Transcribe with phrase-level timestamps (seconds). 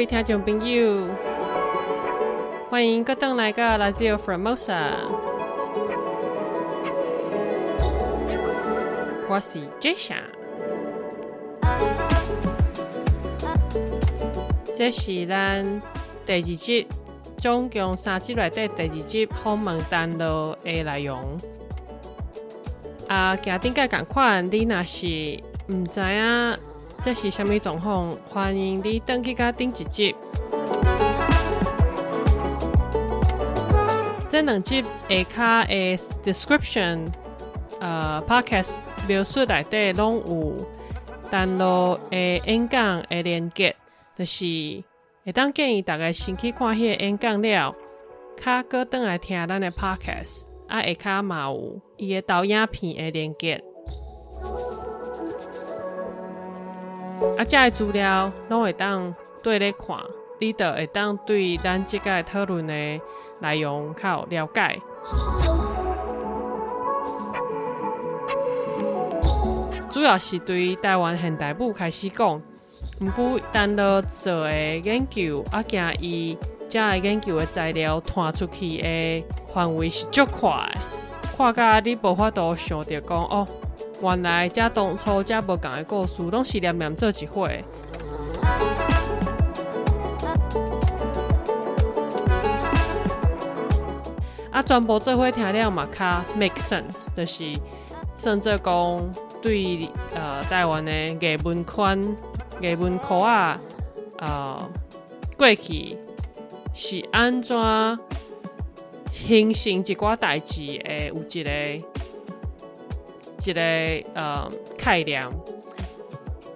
[0.00, 1.08] 位听众朋友，
[2.70, 4.92] 欢迎各登来个来自 Formosa，
[9.28, 10.14] 我是 Jasha，
[14.74, 15.82] 这是咱
[16.24, 16.88] 第二集，
[17.36, 21.36] 总共三集内底第二集访问单的内容。
[23.06, 25.06] 啊，今顶个共款，你若是
[25.68, 26.58] 毋知影
[27.02, 30.14] 这是虾米状况，欢迎你登去甲顶一集。
[34.28, 37.08] 这两集下骹的 description，
[37.80, 38.72] 呃，podcast
[39.08, 40.54] 描述内底拢有
[41.30, 43.74] 单录的演讲的连接，
[44.18, 44.44] 就是
[45.24, 47.74] 会当建议大家先去看迄个演讲了，
[48.36, 50.42] 卡搁倒来听咱的 podcast。
[50.68, 53.64] 啊，下骹嘛有伊个导演片的连接，
[57.36, 59.96] 啊，遮个资料拢会当对咧看，
[60.38, 62.74] 你著会当对咱即个讨论的
[63.40, 64.80] 内容较有了解。
[69.90, 72.40] 主要是对台湾现代舞开始讲，
[73.00, 76.38] 毋过单独做的研究啊，惊伊。
[76.68, 80.52] 遮个研究的材料传出去的范围是足快，
[81.36, 83.44] 看甲你无法度想着讲哦，
[84.00, 87.64] 原来遮当初遮无共的故事，拢是念念做一回。
[94.50, 97.52] 啊，全部做伙听了嘛，较 make sense，就是
[98.16, 99.10] 甚至讲
[99.40, 102.16] 对呃台湾的艺文圈、
[102.60, 103.60] 艺文科啊，
[104.18, 104.70] 呃
[105.36, 105.96] 过去。
[106.72, 107.56] 是安怎
[109.10, 111.12] 形成一寡代志诶？
[111.12, 111.50] 有一个
[113.42, 113.60] 一个
[114.14, 115.26] 呃概念。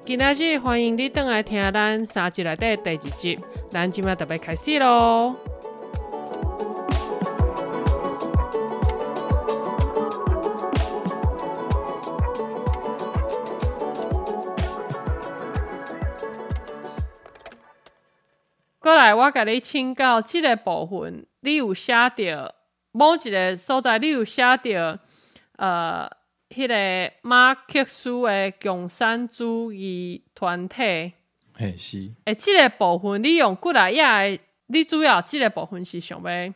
[0.05, 3.39] 今仔日欢迎你倒来听咱三集内底第二集，
[3.71, 5.35] 咱今麦特别开始咯。
[18.79, 22.55] 过来，我甲你请教即个部分，你有写着
[22.93, 25.01] 某一个所在，你有写着
[25.57, 26.11] 呃，
[26.55, 31.13] 迄个马克思的共产主义团体，
[31.53, 32.13] 嘿是。
[32.25, 36.55] 诶，即个部分你用过来也，你主要即个部分是想要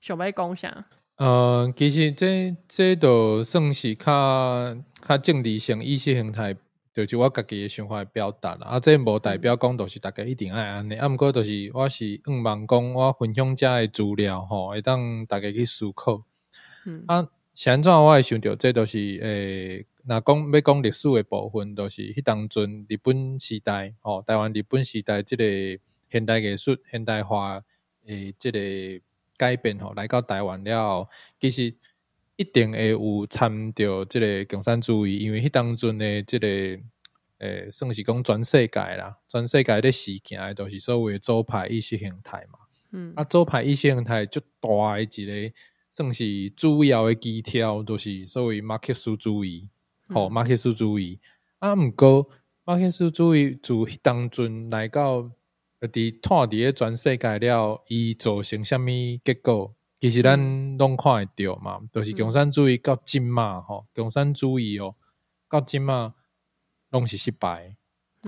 [0.00, 0.84] 想要讲啥？
[1.16, 4.76] 呃，其实这这都算是较
[5.06, 6.56] 较政治性意识形态。
[6.92, 16.22] 就是我家己诶想法表达啦，啊，这无代表讲，就是大家一定爱安尼，啊，毋过就是我是希望讲，我分享遮诶资料吼，会当大家去思考。
[16.86, 25.44] 嗯，啊，现在我会想到，这都是诶，若讲要讲历史诶部分，都是迄当阵日本时代，吼，台湾日本时代即个
[26.12, 27.62] 现代艺术现代化
[28.06, 28.60] 诶，即个
[29.36, 31.08] 改变吼，来到台湾了，
[31.40, 31.74] 其实。
[32.38, 36.46] 一定会有参着即个共产主义，因为迄当阵诶即个
[37.38, 42.58] 诶，算是讲全世界啦，全世界咧事件诶，都是所谓左派意识形态嘛。
[42.90, 45.54] 嗯，啊，左派意识形态最大诶一个，
[45.96, 49.70] 算是主要诶基调，都是所谓马克思主义，
[50.10, 51.18] 吼，马克思主义。
[51.58, 52.28] 啊，毋过
[52.64, 55.22] 马克思主义自迄当阵来到，
[55.80, 58.86] 伫看伫咧全世界了，伊造成虾物
[59.24, 59.74] 结果？
[59.98, 64.94] 其实咱拢看会着嘛，都是共产主义到即嘛吼，共产主义哦，
[65.48, 66.14] 到即嘛
[66.90, 67.74] 拢是失败，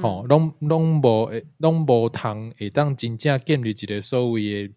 [0.01, 4.71] 吼，拢拢无会，拢无通会当真正建立一个所谓诶，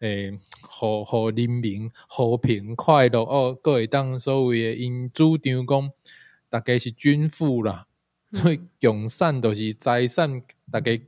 [0.00, 5.90] 诶，互互人民和平快乐哦，各会当所谓诶，因主张讲，
[6.48, 7.86] 大家是均富啦，
[8.32, 11.00] 所以共产都是财产，大家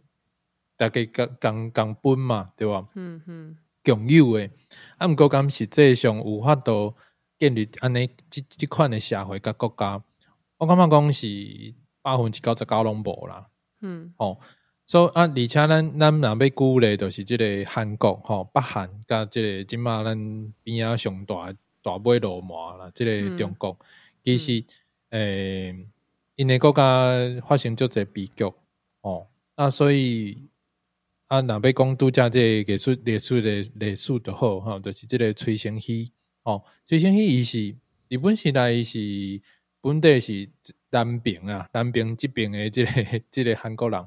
[0.76, 2.86] 大家共共共分嘛，对吧？
[2.94, 3.56] 嗯嗯。
[3.82, 4.50] 共有诶，
[4.98, 6.94] 啊，毋过敢实际上有法度
[7.38, 10.02] 建立安尼即即款诶社会甲国家，
[10.58, 11.26] 我感觉讲是
[12.02, 13.48] 百分之九十九拢无啦。
[13.80, 14.38] 嗯，吼，
[14.90, 23.78] 所以啊，而且咱咱若要鼓励，就是即个韩国吼，北韩甲即个即马咱边仔上大大尾罗马啦，即个中国，
[24.24, 24.64] 其实
[25.10, 25.86] 诶，
[26.34, 27.12] 因诶国家
[27.46, 28.52] 发生足侪悲剧，
[29.02, 30.48] 哦，啊，所以。
[31.28, 36.10] 啊，若要讲拄则即个艺术、艺术的艺术就好吼，就是即个崔成熙
[36.42, 37.76] 吼，崔成熙伊是
[38.08, 39.40] 日本时代伊是
[39.80, 40.50] 本地是
[40.90, 42.90] 南平啊，南平即边的即个
[43.30, 44.04] 即个韩国人，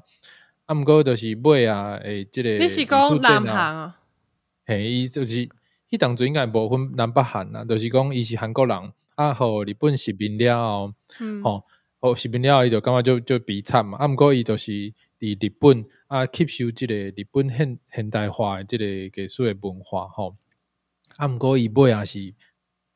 [0.66, 4.00] 啊，毋过就是尾啊，诶，即个你是讲南韩啊？
[4.64, 5.46] 嘿，伊就是
[5.90, 10.94] 迄当阵应该无分南北韩啊，就是讲伊是韩国人，啊，互日本殖民了后，
[11.42, 11.64] 吼，
[12.00, 13.98] 哦，视频了伊就感觉就就悲惨嘛。
[13.98, 14.72] 啊，毋过伊就是
[15.20, 20.34] 伫日本啊吸收即个日本现现代化诶即个艺术诶文化吼。
[21.16, 22.32] 啊，毋过伊尾啊是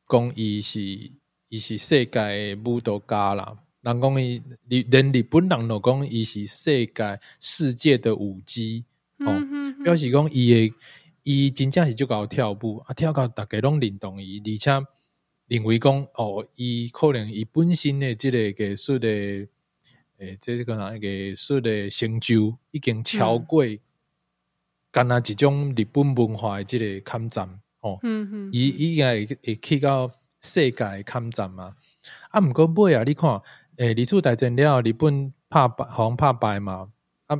[0.07, 0.81] 讲伊是
[1.49, 3.59] 伊是世界诶舞蹈家啦。
[3.81, 8.83] 人讲伊日连日本人都讲伊是世界世界的舞姬，
[9.19, 9.39] 哦，
[9.83, 10.73] 表示讲伊诶
[11.23, 14.85] 伊真正是足够跳舞，啊跳到逐家拢认同伊，而且
[15.47, 19.47] 认为讲哦，伊可能伊本身诶即个艺术诶
[20.17, 23.63] 诶，即个哪艺术诶成就已经超过
[24.91, 27.47] 干那一种日本文化诶即个抗战，
[27.79, 27.97] 哦，
[28.51, 30.11] 伊伊应该会去到
[30.41, 31.77] 世界诶抗战嘛，
[32.31, 33.41] 啊，毋过尾啊，你看。
[33.79, 36.91] 诶，二次大战了，日本拍败，互拍败嘛。
[37.27, 37.39] 啊，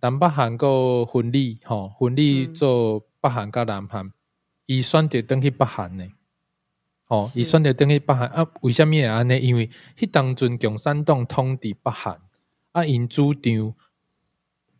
[0.00, 4.12] 南北韩个分离，吼，分离做北韩甲南韩，
[4.66, 6.06] 伊选择登去北韩呢。
[7.08, 8.46] 哦，伊选择登去北韩啊？
[8.60, 9.38] 为虾物会安尼？
[9.38, 9.68] 因为
[9.98, 12.20] 迄当阵共产党统治北韩，
[12.70, 13.74] 啊，因主张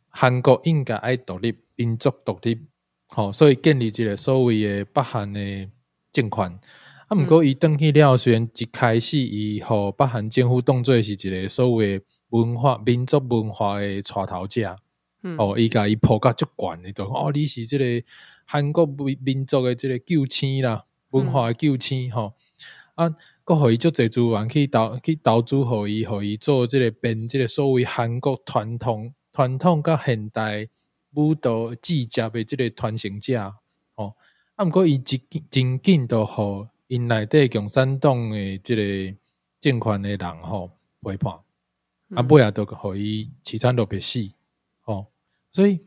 [0.08, 2.64] 韩国应该爱独立，民族独立，
[3.08, 5.68] 吼，所以建立一个所谓诶北韩诶
[6.12, 6.60] 政权。
[7.08, 14.76] 啊，毋过伊登去了，虽然一开始伊互北韩政府当做是一个所谓文化、民族文化诶带头者，
[15.38, 17.84] 哦，伊甲伊抱甲足悬诶，就哦，你是即个
[18.44, 22.32] 韩国民民族诶即个救星啦，文化诶救星吼。
[22.96, 23.14] 啊，
[23.44, 30.68] 搁互伊足侪资源去投去投资，互伊互伊做即个编即个所谓韩国传统传统甲现代
[31.14, 33.52] 舞蹈技术诶即个传承者，
[33.94, 34.16] 哦，
[34.56, 36.66] 啊，毋过伊真真紧都互。
[36.88, 39.16] 因内底共产党诶，即个
[39.60, 40.70] 政权诶人吼
[41.02, 41.32] 背叛，
[42.14, 44.30] 啊，尾也都互伊凄惨落别死，
[44.82, 45.06] 吼，
[45.50, 45.80] 所以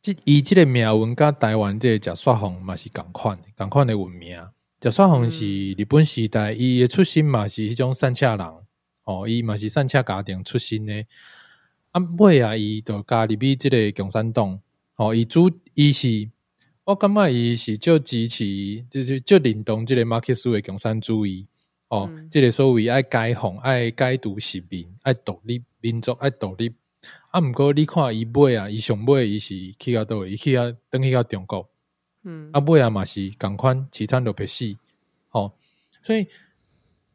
[0.00, 4.36] 即伊即个命运甲台湾即个石刷红嘛是共款，共款诶运命。
[4.82, 8.46] 石刷红是日本时代，伊诶出身嘛是迄种散车人，
[9.04, 11.06] 吼，伊嘛是散车家庭出身诶，
[11.92, 14.60] 啊，尾啊，伊就加入去即个共产党，
[14.94, 16.31] 吼，伊主伊是。
[16.84, 21.46] 我感觉伊是就支持，就是就认同即个马克思的共产主义，
[21.88, 26.74] 哦，即个所谓爱解放、爱解读实民、爱独立民族、爱独立。
[27.30, 31.68] 啊，毋过你看伊买啊，伊上尾伊是去到倒位，伊去啊，等去到中国，
[32.24, 34.76] 嗯，啊尾啊嘛是共款凄惨落魄死，
[35.28, 35.52] 吼，
[36.02, 36.26] 所以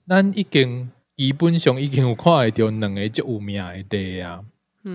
[0.07, 4.45] 咱已经基本上已经有看会着两个足有名诶地啊，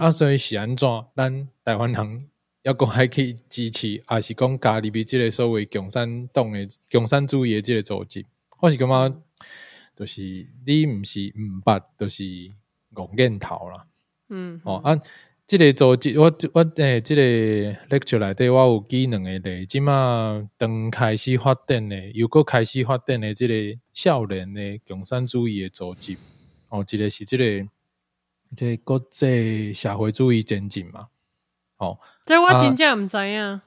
[0.00, 2.31] 啊，所以是安怎，咱台湾人。
[2.62, 8.24] 要讲还可以支持，还是讲家入比即个所谓共产党诶、共产主义诶即个组织，
[8.60, 9.22] 我是感觉，
[9.96, 10.22] 就是
[10.64, 12.22] 你毋是毋捌，就是
[12.94, 13.86] 戆眼头啦。
[14.28, 14.96] 嗯，哦啊，
[15.44, 17.22] 即个组织，我我诶，即个
[17.88, 23.54] lecture 内底，我有记两个咧，即马当开始发展诶，又搁开始发展诶，即个
[23.92, 26.16] 少年诶共产主义诶组织，
[26.68, 27.68] 哦，一个是即个
[28.56, 31.08] 即国际社会主义前进嘛。
[31.82, 33.61] 哦，这我真正毋知影。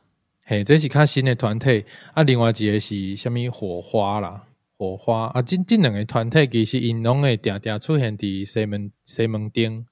[0.45, 1.83] 嘿，这是较新的团体，
[2.13, 4.43] 啊，另外一个是虾米火花啦，
[4.77, 9.85] 火花啊，这这两个团体其实因拢会定定出现伫西门西门町，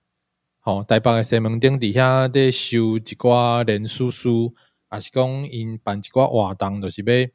[0.62, 4.56] 吼，台北的西门町底下咧收一寡连书书，
[4.94, 7.30] 也是讲因办一寡活动，就是要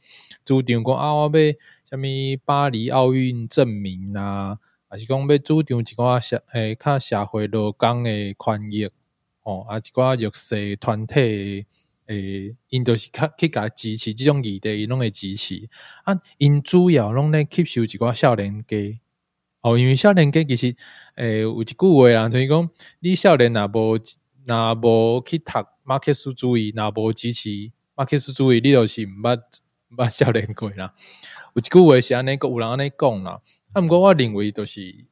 [0.47, 1.41] 主张讲啊，我要
[1.91, 4.57] 虾米巴黎奥运证明啊，
[4.93, 8.89] 也是讲要主张一寡社诶较社会劳工的权益。
[9.49, 11.65] 哦，啊，一寡弱势团体，
[12.05, 15.71] 诶，因都是较去甲支持即种议题，因拢会支持。
[16.05, 19.01] 啊，因主要拢咧吸收一寡少年家。
[19.63, 20.77] 哦，因为少年家其实，
[21.15, 22.69] 诶，有一句话啦，就是讲，
[23.01, 23.99] 你少年若无
[24.45, 25.53] 若无去读
[25.83, 29.41] 马克思主义，若无支持马克思主义，你就是毋捌
[29.89, 30.93] 毋捌少年过啦。
[31.55, 33.41] 有一句话是安尼，个有人安尼讲啦。
[33.73, 35.07] 啊，毋过我认为就是，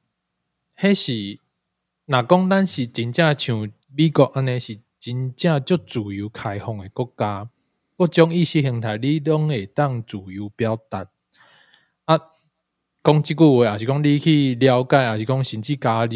[0.79, 1.39] 迄是
[2.05, 3.73] 若讲咱是真正像。
[3.99, 7.49] 美国安尼是真正足自由开放诶国家，
[7.97, 11.09] 各种意识形态你拢会当自由表达。
[12.05, 12.21] 啊，
[13.03, 16.11] 讲即句话也是讲你去了解，也是讲甚至加入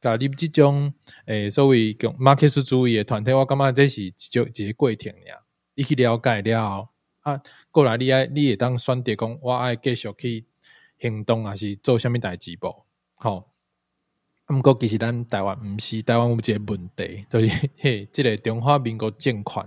[0.00, 0.94] 加入即种
[1.26, 5.42] 诶所谓叫马克思主义诶团体，我感觉这是一种一个过程呀。
[5.74, 6.88] 你去了解了，
[7.20, 10.46] 啊，过来你爱你会当选择讲，我爱继续去
[10.98, 12.86] 行动，还是做虾米代志无？
[13.16, 13.50] 吼。
[14.48, 17.48] 毋过其实咱台湾毋是台湾有一个问题，就是
[17.78, 19.66] 嘿，即个中华民国政权，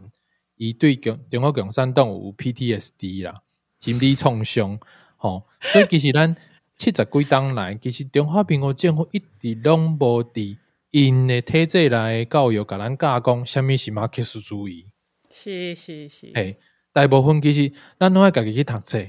[0.55, 3.41] 伊对共中国共产党有 PTSD 啦，
[3.81, 4.79] 心理创伤，
[5.17, 5.43] 吼。
[5.61, 6.33] 所以其实咱
[6.77, 10.57] 七十几当来，其实中华民国政府一直拢无伫
[10.91, 14.87] 因诶体制内教育，甲咱教讲虾米是马克思主义。
[15.29, 16.31] 是是是。
[16.33, 16.57] 嘿，
[16.93, 19.05] 大部分其实咱拢爱家己去读册，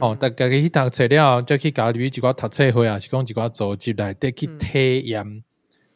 [0.00, 5.44] 哦，大家去读册了，再去加入一寡读册会啊，是讲一寡组织内底去体验，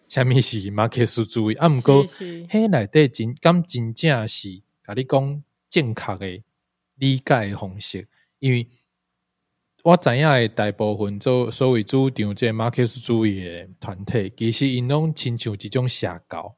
[0.09, 1.55] 虾米是马克思主义。
[1.55, 1.69] 啊？
[1.69, 6.45] 毋过，迄内底真敢真正是甲你讲正确诶
[6.97, 8.67] 理解方式，因为
[9.83, 16.55] 我知影诶大部分做所谓主张即马克思主义诶团体，其实因拢亲像一种邪教。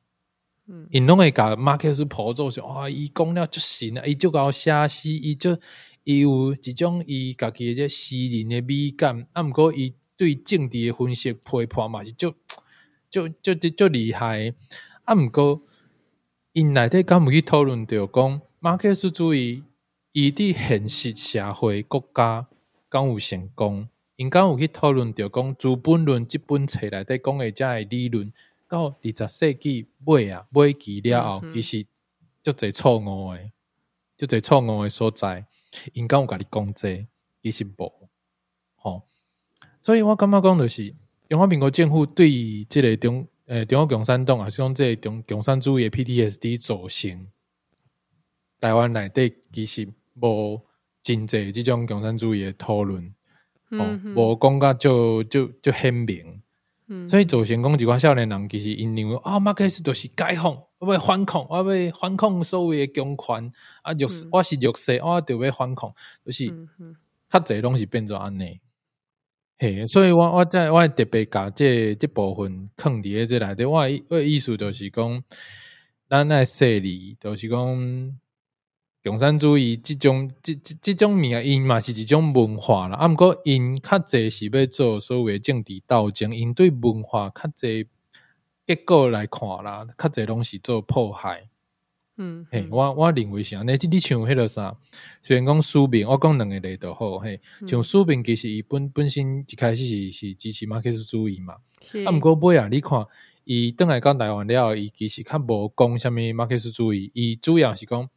[0.66, 5.58] 嗯，因拢会甲马克思普做说，哇，伊讲了就神啊，伊就搞写诗，伊就
[6.04, 12.34] 伊有一种伊家己诶诗人诶美感，啊，毋过伊对政治诶分析批判嘛是足
[13.10, 14.54] 足足足足厉害，
[15.04, 15.62] 啊，毋过
[16.52, 19.64] 因内底敢有去讨论着讲马克思主义
[20.12, 22.46] 伊伫现实社会国家
[22.88, 28.32] 敢有成功，因敢有去讨论着讲《资本论》即本册内底讲诶遮诶理论。
[28.66, 31.86] 到二十世纪尾啊，尾期了后，其实
[32.42, 33.52] 足侪错误诶，
[34.16, 35.46] 足侪错误诶所在，
[35.92, 37.06] 应该有甲你讲这，
[37.42, 38.08] 其实无，
[38.76, 39.02] 吼。
[39.80, 40.94] 所以我感觉讲就是，
[41.28, 42.30] 中华民国政府对
[42.64, 47.28] 即个中诶中国共产党啊，是讲即个中共产主义 PTSD 造成
[48.60, 50.60] 台湾内底其实无
[51.02, 53.14] 真济即种共产主义诶讨论，
[53.70, 56.40] 哦，无讲甲就就就鲜明。
[57.08, 65.92] 所以造成讲一寡少年人其实因认为啊，马克思就是解放，我要反抗，我要反抗所谓的强权啊，弱我是弱势，我就要反抗，
[66.24, 66.46] 就是
[67.30, 68.60] 较侪拢是变做安尼。
[69.58, 75.24] 嘿，所以我我在我特别甲这这部分坑伫诶这内底，我我意思就是讲，
[76.08, 78.18] 咱爱说理，就是讲。
[79.04, 82.96] 共产主义即种、即、即、即种物啊，因嘛是一种文化啦。
[82.96, 87.86] 啊，毋过因较济是要做所谓政治斗争，因对文化较济
[88.66, 91.50] 结果来看啦，较济拢是做迫害。
[92.16, 93.72] 嗯，嘿，我我认为是安尼。
[93.72, 94.74] 你你像迄个啥，
[95.22, 101.56] 虽然讲苏炳，我讲两个例都好，嘿，像苏炳其实伊本本身一开始是是支持马克思主义嘛。
[102.06, 103.04] 啊，毋过尾啊，你看
[103.44, 108.08] 伊倒来到台湾了，伊其实较无讲啥物马克思主义，伊主要是讲。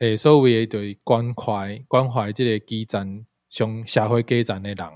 [0.00, 4.86] 诶，所谓诶，对关怀关怀即个基层上社会基层诶人，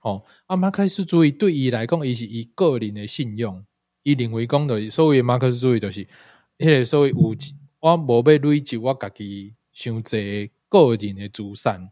[0.00, 3.64] 吼，啊，马克思主义对伊来讲，伊是伊个人诶信用，
[4.02, 6.04] 伊认为讲着所谓马克思主义，就是
[6.58, 7.36] 迄个所谓有
[7.78, 11.88] 我无要累积我家己伤济个人诶资产，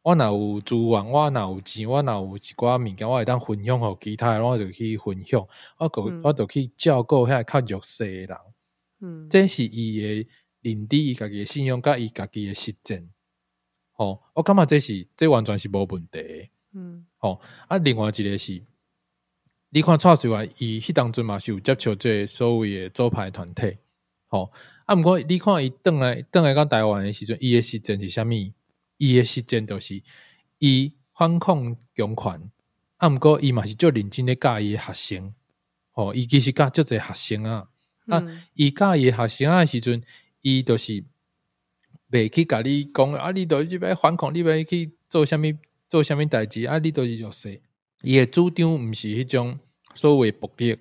[0.00, 8.38] 我若有资源，我若有钱，我若有一寡物件，我会当分享互其他诶，我就去分享，我个我就去照顾遐较弱势诶人，
[9.00, 10.26] 嗯，这是伊诶。
[10.62, 13.10] 认知伊家己诶信用，甲伊家己诶实践，
[13.92, 18.62] 吼，我感觉这是这完全是无问题，嗯，吼，啊，另外一个是，
[19.70, 23.76] 你看蔡水华伊迄当阵嘛是有接触这所谓诶左派团体，
[24.28, 24.52] 吼，
[24.86, 28.30] 啊，毋过你看伊转来转来到台湾诶时阵，伊诶实践是虾物？
[28.98, 30.00] 伊诶实践就是
[30.58, 32.50] 伊反抗强权，
[32.98, 35.34] 啊，毋过伊嘛是足认真咧教伊诶学生，
[35.90, 37.68] 吼，伊其实教足侪学生啊，
[38.06, 38.20] 啊，
[38.54, 40.02] 伊教伊诶学生啊时阵。
[40.42, 41.04] 伊就是
[42.10, 45.56] 袂去甲你讲啊，你著是要反抗，你要去做虾米
[45.88, 47.62] 做虾米代志啊，你著是弱势。
[48.02, 49.58] 伊诶主张毋是迄种
[49.94, 50.76] 所谓暴力，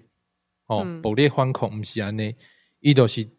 [0.65, 2.35] 哦，暴力反抗毋是安尼。
[2.79, 3.29] 伊就是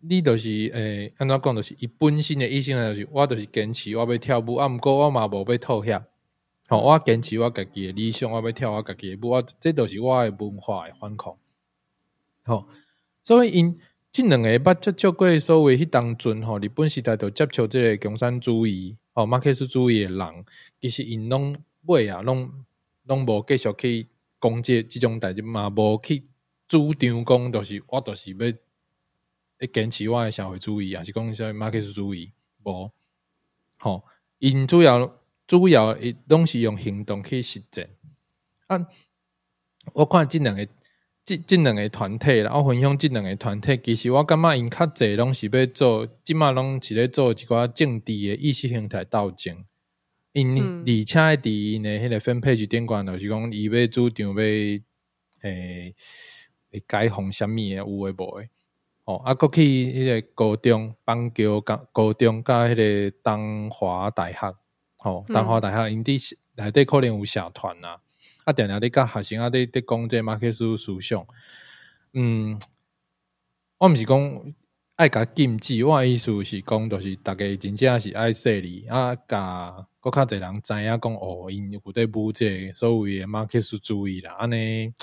[0.00, 6.02] 你就是诶，安怎讲就是伊本身诶意思就是，我就是坚持我要跳舞，啊，毋过我嘛无要妥协。
[6.68, 11.36] 吼，我坚持我家己诶理想，我要跳我家己诶舞，我这都是我诶文化诶反抗。
[12.44, 12.66] 吼，
[13.22, 13.78] 所以因。
[14.16, 20.46] 即两个捌接触过所谓迄当阵吼，日本时代就接触即个共产主义、吼马克思主义诶人，
[20.80, 22.64] 其实因拢尾啊，拢
[23.02, 24.08] 拢无继续去
[24.38, 26.24] 攻击即种代志嘛，无去
[26.66, 28.46] 主张讲，就是我就是要
[29.58, 32.32] 要坚持我诶社会主义，还是讲啥马克思主义，
[32.64, 32.90] 无
[33.76, 34.02] 吼，
[34.38, 35.14] 因主要
[35.46, 37.90] 主要伊拢是用行动去实践。
[38.66, 38.88] 啊，
[39.92, 40.66] 我看即两个。
[41.26, 49.64] 即即两个团体啦，我分享即两个团体，其实我感觉因较侪拢是要做，即马拢是咧做一寡政治诶意识形态斗争。
[50.32, 54.84] 因而且伫因诶迄个分配局顶管，就是讲伊要主张要诶
[56.86, 58.48] 解放虾米诶有诶无诶。
[59.04, 64.54] 哦，啊，过去迄个高中邦桥高高中甲迄个东华大学，
[64.98, 67.98] 吼，东华大学因伫内底可能有社团啊。
[68.46, 71.26] 啊，定定咧甲学生啊，咧咧讲这马克思思想。
[72.12, 72.60] 嗯，
[73.76, 74.54] 我毋是讲
[74.94, 84.94] 爱甲禁止，我意思是讲，就是逐家真正是爱说理啊，甲搁较侪人知影讲哦，因有伫补这所谓诶马克思主义啦，安尼，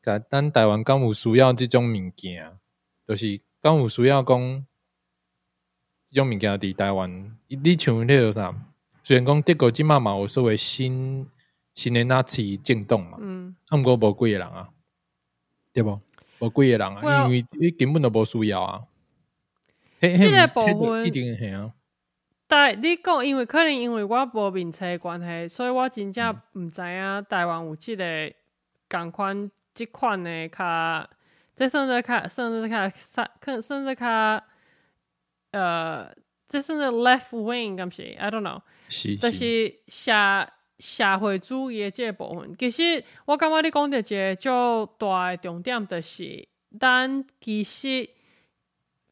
[0.00, 2.56] 甲咱台湾敢有需要即种物件，
[3.08, 4.64] 就是敢有需要讲
[6.06, 8.54] 即种物件伫台湾，你像迄个啥？
[9.02, 11.26] 虽然讲德国即嘛嘛有所谓新
[11.78, 14.68] 新的纳粹政党嘛，嗯，啊毋过无几个人啊，
[15.72, 16.00] 对无？
[16.40, 18.82] 无几个人啊，因为你根本都无需要啊。
[20.00, 21.72] 迄这个迄部分一定系啊，
[22.48, 26.66] 但你讲，因为可能因为我无面册关系，所以我真正嗯。
[26.66, 28.32] 毋知影台湾有即个
[28.88, 31.08] 共款即款的较，
[31.54, 34.42] 这甚至较算至较甚甚至较
[35.52, 36.12] 呃，
[36.48, 40.12] 这甚至 left wing 敢是？I don't know，是就是社
[40.78, 42.56] 社会主义的即个部分。
[42.56, 48.08] 其实我感觉你讲到一个足大的重点，就是咱其实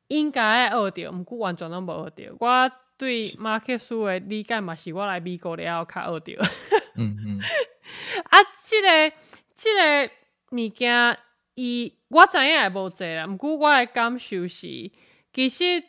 [0.09, 2.37] 应该爱学着，毋过完全拢无学着。
[2.39, 6.43] 我对马克思的理解嘛，是我来美国了后较学着。
[6.97, 7.41] 嗯嗯，
[8.31, 9.13] 啊，即、个
[9.55, 10.11] 即、个
[10.53, 11.19] 物件，
[11.57, 14.91] 伊我知影会无济啦，毋过我的感受是，
[15.33, 15.83] 其实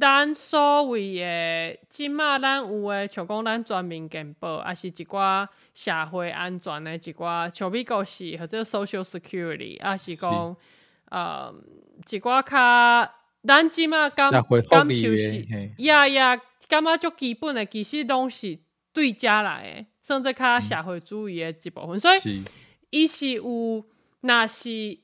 [0.00, 10.56] 咱所谓的即马咱有诶，像讲咱全民健保，也是一寡社会安全诶一寡，像美国是或者 social security，还是讲
[11.10, 11.54] 呃
[12.10, 13.12] 一寡较
[13.44, 14.42] 咱即马感感
[14.90, 15.46] 受是
[15.78, 18.58] 呀呀，感觉足基本诶，其实拢是
[18.94, 22.00] 对家来的，甚至较社会主义诶一部分。
[22.00, 22.42] 所以，是。
[22.90, 23.84] 伊是有，
[24.20, 24.98] 若是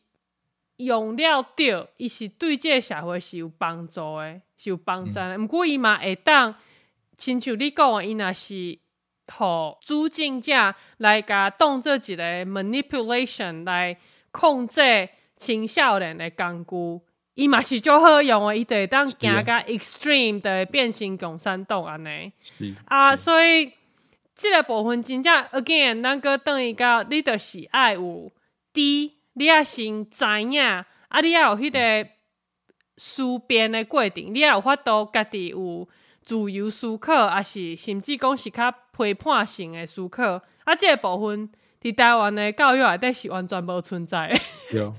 [0.78, 5.38] 用了着，伊是对即个社会是有帮助的，是有帮助的。
[5.38, 6.56] 毋、过伊嘛会当，
[7.16, 8.78] 亲像你讲的，伊若是。
[9.30, 13.98] 互主政者来甲当做一个 manipulation 来
[14.30, 14.80] 控制
[15.36, 17.04] 青少年的工具，
[17.34, 22.32] 伊嘛是足好用的，伊就会当行甲 extreme 的变成共产党安尼。
[22.40, 23.70] 是啊，所以
[24.34, 28.32] 即个部分真正 again，咱个等于到你著是爱有
[28.72, 28.80] 知，
[29.38, 32.10] 你也先知影，啊，你也有迄个
[32.96, 35.88] 思辨的过程，你也有法度家己有
[36.22, 40.42] 自由思考，还是甚至讲是较批判性的思考。
[40.64, 41.48] 啊，即个部分
[41.80, 44.34] 伫台湾的教育内底是完全无存在的。
[44.70, 44.92] 对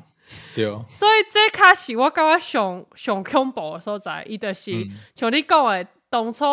[0.56, 6.46] 对， 所以这较是我感觉上上恐怖的所在，伊就是、嗯像你讲的，当初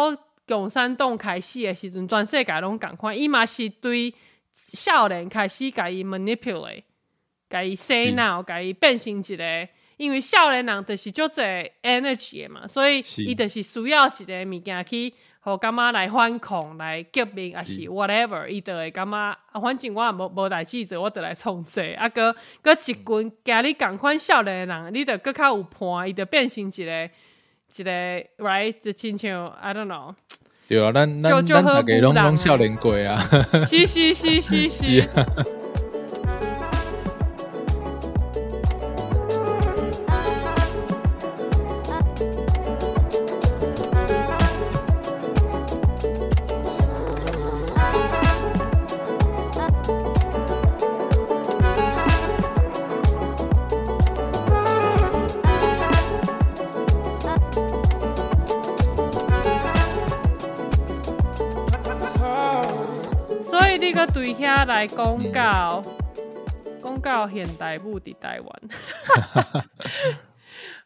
[0.47, 4.13] 共产党开始的时阵，全世界拢共款，伊嘛是对
[4.53, 6.83] 少年开始甲伊 manipulate，
[7.49, 15.15] 甲伊洗脑，甲伊变成一个，因为少年人就是足侪 energy 的嘛，所以伊就是需要一个物件去。
[15.47, 17.83] 互感觉来反抗、来革命，还是是。
[17.83, 27.11] whatever，伊就会感觉，啊，反正我也无无代志做，我就来创这个，啊，搁搁一群甲你共款少年的人，你就搁较有伴，伊就变成一个
[27.77, 27.91] 一个
[28.45, 30.17] right，就亲像 I don't know，
[30.67, 33.17] 对啊，咱咱咱大家拢拢少年过啊，
[33.71, 35.09] 是是是是是
[63.87, 65.81] 你搁对遐来讲到
[66.83, 68.63] 讲到现代舞伫台湾，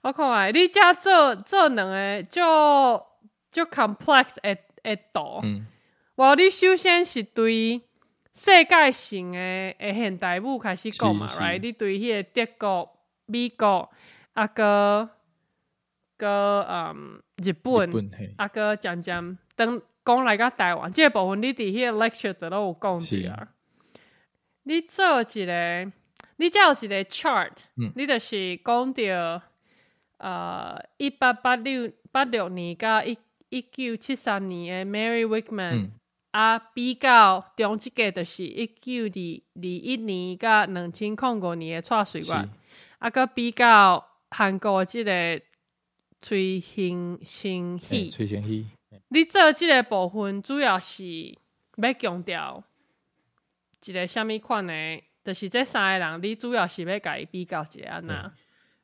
[0.02, 3.02] 我看下你遮做做两个就
[3.50, 5.40] 就 complex 的的度。
[5.42, 5.66] 嗯，
[6.16, 6.34] 哇！
[6.34, 7.80] 你首先是对
[8.34, 11.58] 世界性的诶现代舞开始讲嘛是是，right？
[11.58, 13.88] 你对迄个德国、美国，
[14.34, 15.08] 啊个
[16.18, 19.80] 个嗯日日本，本嘿，啊个渐渐等
[20.16, 23.49] 讲来个台湾，即、个部分你伫迄个 lecture 都都有讲是着啊。
[24.64, 25.92] 你做一个，
[26.37, 27.92] 你才有一个 chart，、嗯。
[27.96, 29.42] 你就是讲着
[30.18, 33.16] 呃一八八六八六年甲一
[33.49, 35.92] 一九七三年的 Mary Wickman，、嗯。
[36.33, 42.33] 啊比较中即个就是一九二二一年甲两千零五年的蔡水是。
[42.33, 42.49] 月，
[42.99, 45.40] 啊个比较韩国的即个
[46.23, 48.11] 崔兴兴嘿喜。
[48.11, 48.66] 崔贤熙，
[49.09, 51.05] 你做即个部分主要是
[51.76, 52.62] 要强调
[53.85, 58.33] 一个虾物款的，就是这三个人，你主要是要甲伊比较一下安那。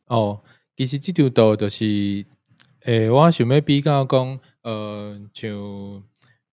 [0.06, 0.42] 哦，
[0.76, 2.24] 其实即条道就是，
[2.84, 5.50] 诶、我想要比较讲，呃，像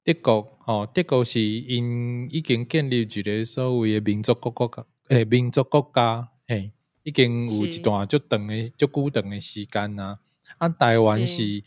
[0.04, 6.72] 德国，吼、德国是因已经建立一个所谓诶民族国国家，诶、民族国家，嘿，
[7.04, 10.20] 已经有一段足长诶、足久长诶时间啊。
[10.58, 11.64] 啊，台湾是是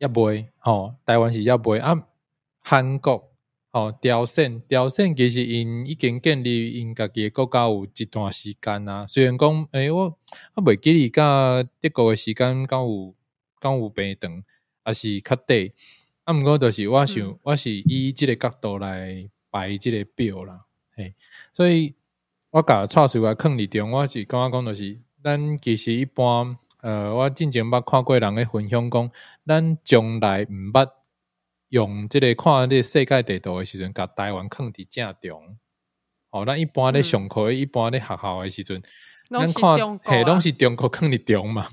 [0.00, 1.78] 抑未，吼、台湾是抑未。
[1.78, 2.06] 啊，
[2.60, 3.30] 韩国，
[3.70, 9.06] 吼、朝鲜，朝鲜其实因已经建立因家己诶国家有一段时间啊。
[9.06, 10.18] 虽然講，誒、我
[10.54, 13.14] 我袂记哩，甲德国诶时间敢有
[13.60, 14.42] 敢有平長，
[14.82, 15.70] 還是较短。
[16.24, 20.64] 啊，毋过就是我想，嗯我是以即个角度来排即个表啦，
[20.96, 21.12] 嘿，
[21.52, 21.94] 所以
[22.50, 29.10] 我甲蔡水话坑里中，我是感觉讲就是，咱其实一般，呃，我之前捌看过人咧分享讲，
[29.46, 30.90] 咱从来毋捌
[31.68, 35.56] 用即个看即个世界地图诶时阵，甲台湾放伫正中。
[36.30, 38.82] 哦，咱一般咧嗯上课，一般咧学校诶时阵，
[39.28, 41.68] 咱看嘿，中国啊拢是中国放伫中嘛。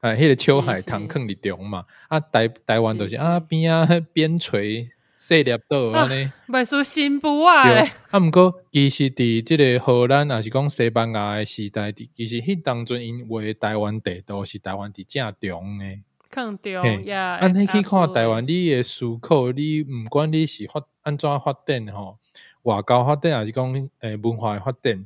[0.00, 4.88] 啊，迄、个秋海棠放伫中嘛，啊台台湾就是是啊边啊迄边陲
[5.20, 7.92] 细粒岛安尼，袂输新妇啊对咧，。
[8.10, 16.02] 啊毋过其实伫即个荷兰也是讲西班牙诶时代，伫其实迄当阵因画的台湾地图是台湾伫正中诶。
[16.30, 17.36] 肯定嘿呀。
[17.36, 22.16] 啊，你去看台湾，你诶思考，你毋管你是发安怎发展吼，
[22.62, 25.04] 外交发展还是讲诶文化诶发展，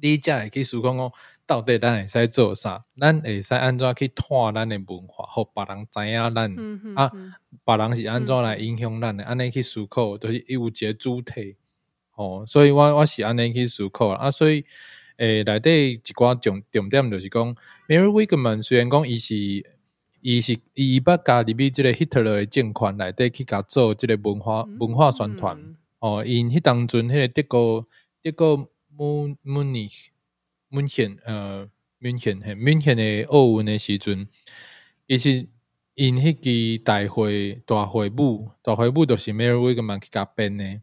[0.00, 1.12] 你才会去思考讲，
[1.46, 2.84] 到底咱会使做啥？
[3.00, 6.52] 咱会使安怎去拓咱诶文化，互别人知影咱，
[6.96, 7.32] 啊哼
[7.64, 9.22] 别人是安怎来影响咱诶？
[9.22, 11.56] 安尼去思考，就是伊有一个主体。
[12.10, 14.64] 吼、所以我我是安尼去思考啊，所以
[15.18, 17.54] 诶内底一寡重重点就是讲
[17.88, 19.34] ，Mary Wigman 虽然讲伊是
[20.22, 25.56] 伊是伊捌加入去即个 Hitler 诶政权内底去甲做即个文化文化宣传。
[25.58, 27.86] 嗯哦，因迄当阵迄个德国
[28.22, 29.88] 德國慕慕尼
[30.68, 34.28] mun hiện 呃 mun hiện 嘿 mun hiện 诶奥运诶时阵，
[35.08, 35.46] 其實
[35.94, 36.38] 因迄
[36.78, 40.80] 支大会大会舞大会舞都是 Mary Wigman 去甲編诶，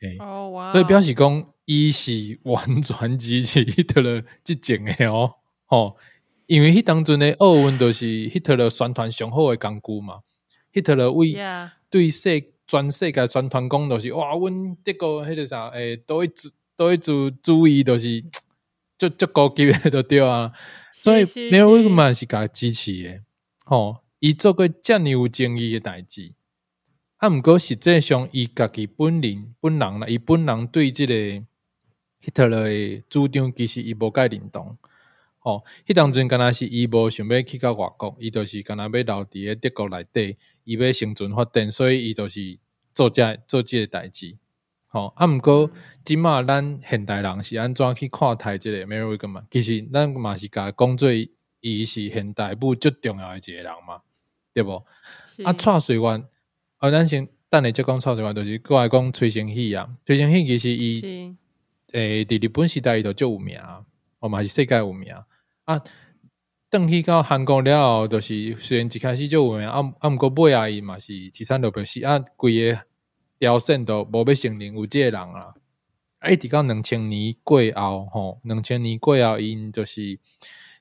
[0.00, 5.34] 嘿，哦哇，所以表示讲伊是完全支持 Hitler 即種诶哦，
[5.66, 5.96] 吼、
[6.46, 10.20] 因为迄当阵诶奧運就是 Hitler 宣传上好诶工具嘛
[10.72, 18.22] ，Hitler 為 Yeah，对世全世界宣传讲，就是哇，阮德国迄个啥，诶、都会主都会主注意，就是
[18.98, 20.52] 足足高级诶，就对啊。
[20.92, 23.22] 所以没有为是什么是甲支持诶，
[23.64, 26.32] 吼、伊做过遮尔有正义诶代志。
[27.18, 31.14] 啊，毋过实际上伊家己本人本人啦，伊本人对即个
[32.22, 34.76] Hitler 诶主张，其实伊无介认同。
[35.38, 42.58] 吼、迄当阵敢若是伊无想要去到外国，伊就是敢若要留伫咧德国内底，伊要生存发展，所以伊就是
[42.92, 44.36] 做遮做即个代志。
[44.88, 45.70] 吼、啊，毋过
[46.04, 49.44] 即马咱现代人是安怎去看待即个 Mary Wigman？
[49.50, 51.08] 其实咱嘛是甲讲做
[51.60, 54.00] 伊是现代舞最重要诶一个人嘛，
[54.52, 54.84] 对无？
[55.44, 56.24] 啊，蔡水灣，
[56.78, 61.36] 啊，咱先等下再讲蔡水灣，就是过来讲崔成喜啊，崔成喜其实伊。
[61.92, 63.58] 诶，伫日本时代伊就足有名，
[64.18, 65.10] 哦嘛是世界有名
[65.64, 65.82] 啊。
[66.70, 72.80] 转去到韩国了后，就是虽然一开始足有名，啊啊，毋过尾啊伊嘛是凄惨落魄死，啊，规个
[73.38, 75.54] 条线都无要承认有即个人啊。
[76.20, 80.18] 啊，一直到两千年过后，吼，两千年过后，因就是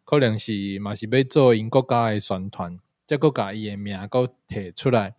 [0.04, 5.14] 可能是嘛是要做因国家诶宣传，则佫甲伊诶名佫摕出来。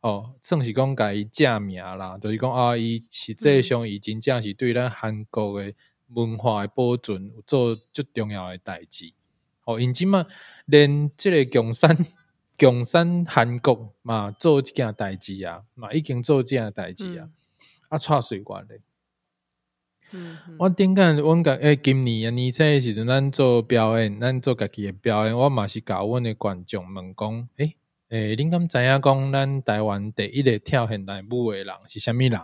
[0.00, 5.76] 哦，算是讲甲伊正名啦，就是讲啊，伊实际上伊真正是对咱韩国诶
[6.08, 9.12] 文化诶保存有做足重要诶代志。
[9.64, 10.26] 哦，因即嘛
[10.66, 11.96] 连即个共产
[12.58, 17.28] 共产韩国嘛做即件代志啊，嘛已经做即件代志啊，
[17.88, 18.80] 啊，蔡水管咧。
[20.14, 27.76] 嗯嗯我顶间阮甲诶，今年啊年初诶时阵，咱做表演，咱做家己诶表演，我嘛是甲阮诶观众问讲，诶、
[28.10, 32.40] 诶，恁敢知影讲咱台湾第一个跳现代舞诶人是虾米人？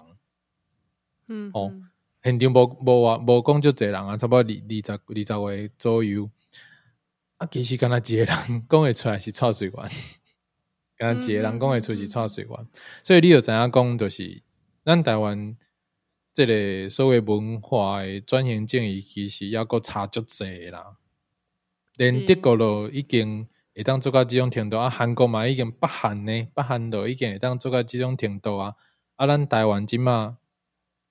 [1.26, 1.90] 嗯哦嗯
[2.22, 6.28] 现场无无话无讲足侪人啊，差不多二二十二十位左右。
[7.38, 9.90] 啊，其实敢若一个人讲会出来是蔡水源，
[10.96, 12.66] 敢若一个人讲会出是蔡水源，
[13.04, 14.42] 所以你就知影讲，就是
[14.84, 15.56] 咱台湾
[16.34, 20.96] 即个所谓文化诶转型正义，其实抑佫差足济啦。
[21.96, 28.74] 连德国咯已经会当做到即种程度，啊，韩国嘛已经北韩呢，北韩咯已经会当做到即种程度啊，
[29.14, 30.38] 啊，咱台湾即嘛。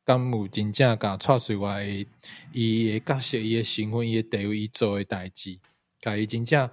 [0.05, 2.07] 敢有真正甲蔡水源诶，
[2.53, 5.59] 伊诶角色、伊诶身份、伊诶地位、伊做诶代志，
[6.01, 6.69] 甲伊真正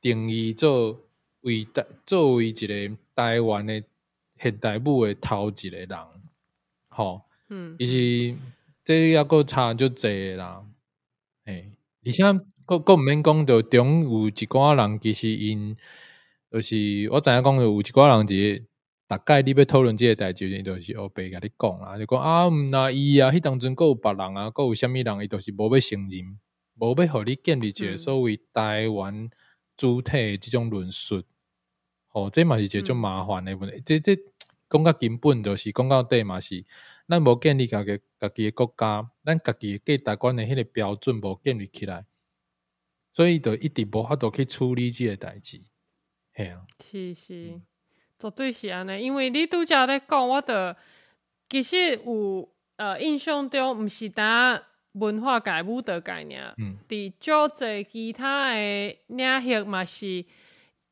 [0.00, 1.00] 定义做
[1.40, 3.84] 为台作为一个台湾诶
[4.38, 5.98] 现代舞的头一个人，
[6.88, 7.76] 吼、嗯。
[7.78, 8.36] 伊是
[8.84, 10.64] 这抑佫差足济啦，
[11.44, 11.70] 嘿，
[12.04, 15.76] 而且佫佫毋免讲着中有一寡人，其实因
[16.50, 18.64] 就是我知影講有一寡人是。
[19.06, 26.36] 大概你要讨论即个代志，伊就是黑白甲你讲啊，就讲啊，毋若伊啊，迄当阵佫有别人啊，佫有啥物人，伊就是无要承認，
[26.78, 29.30] 無要互你建立一個嗯所谓台湾
[29.76, 31.22] 主體的即种论述。
[32.08, 33.82] 吼、这嘛是一個足嗯麻烦的问题。
[33.84, 34.16] 这这
[34.70, 36.64] 讲到根本，就是讲到底嘛是，
[37.08, 42.04] 咱无建立家己家己诶国家，咱家己诶价值观诶迄个标准无建立起来，
[43.12, 45.62] 所以就一直无法度去处理即个代志。
[46.34, 47.60] 係啊，是是，
[48.18, 50.76] 绝对是安尼，因为你拄则咧讲，我着
[51.48, 54.62] 其实有呃印象中，毋是单
[54.94, 60.24] 文化界舞蹈概念，嗯，伫足侪其他诶领域嘛是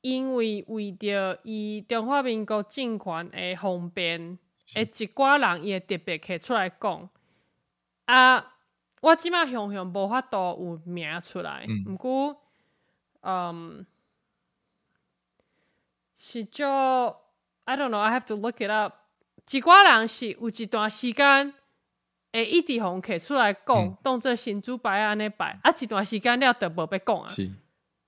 [0.00, 4.38] 因为为着伊中华民国政权诶方便，
[4.74, 7.08] 诶一寡人伊会特别摕出来讲。
[8.06, 8.54] 啊，
[9.00, 12.36] 我即马想想无法度有名出来，嗯毋过，
[13.20, 13.86] 嗯，
[16.18, 17.20] 是叫
[17.64, 18.94] I don't know, I have to look it up。
[19.48, 21.54] 一寡人是有一段时间
[22.32, 27.28] 会一直互摕出来讲嗯，当做新主牌安尼摆，啊一段时间了就无要讲啊。
[27.28, 27.50] 是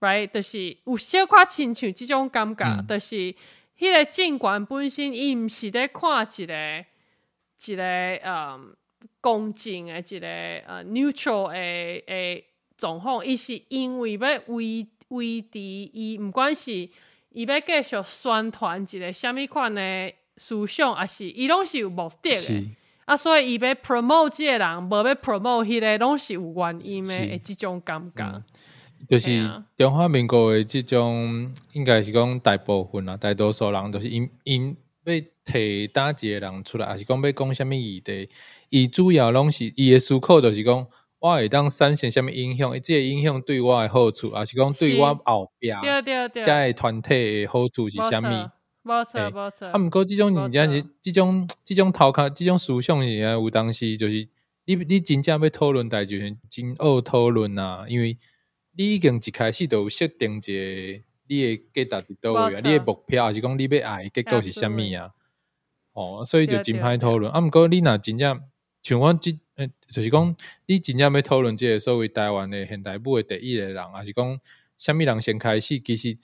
[0.00, 2.86] ，right，就是有小可亲像即种感觉，嗯。
[2.86, 3.16] 就是
[3.78, 6.84] 迄个政权本身伊毋是咧看一个
[7.66, 7.84] 一个
[8.24, 8.74] 嗯
[9.20, 12.44] 公正诶一个呃 neutral 诶诶
[12.76, 16.72] 状况，伊是因为要维维持伊毋管是
[17.30, 22.70] 伊要继续宣传一个虾米款诶思想，还是伊拢是有目的诶。
[23.06, 28.24] 是，啊，所以伊要 promote 即个人，无要 promote 迄个，拢是有原因诶，是诶，即种感觉。
[28.24, 28.42] 嗯。
[29.06, 29.28] 就是
[29.76, 35.12] 中华民国的即种，应该是讲大部分啊，大多数人都是因因要
[35.44, 38.30] 摕打一个人出来，还是讲要讲啥物议题，
[38.70, 40.86] 伊主要拢是伊的思考，就是讲
[41.18, 48.50] 我会当产生啥物影响，即个影响对我的好处，还是讲对我后壁对对对，遮个团体的好处是无啥物？
[48.84, 49.68] 错，无错嘿无错。
[49.68, 54.28] 啊，毋过即种没人家是错即种即种头壳即种思想是啊，有当时就是
[54.66, 58.18] 你你真正要讨论代志，就是真恶讨论啊，因为
[58.76, 65.10] 你已经一开始就有设定一个你的价值伫倒位啊，你的目标，还是讲你要爱的结果是啥物啊？
[65.92, 67.32] 哦，所以就真歹讨论。
[67.32, 68.42] 啊，毋过你若真正
[68.82, 74.40] 像我即，呃，就是讲你真正要讨论即个所谓台湾的现代舞的第一个人，还是讲
[74.76, 76.18] 啥物人先开始，其实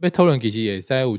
[0.00, 1.18] 要讨论其实会使有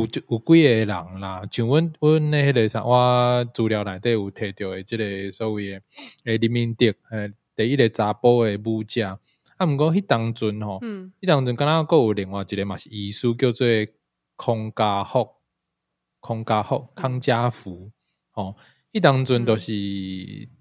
[0.00, 0.86] 有有几个人
[1.20, 1.42] 啦。
[1.50, 5.82] 像阮阮那迄个啥，我资料内底有摕到的即个所谓的
[6.24, 9.18] 诶林明德，诶第一个查甫诶舞者。
[9.56, 13.66] 啊，毋过迄当阵吼，嗯迄当阵敢若佫有另外一个嘛是医师叫做
[14.36, 15.30] 康家福，
[16.20, 17.90] 康家福、康家福，
[18.32, 18.54] 吼、
[18.92, 19.72] 迄当阵就是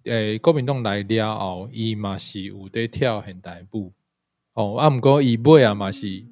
[0.05, 3.91] 诶、国民党来了后，伊嘛是有伫跳现代舞，
[4.53, 6.23] 哦，啊，毋过伊尾啊嘛是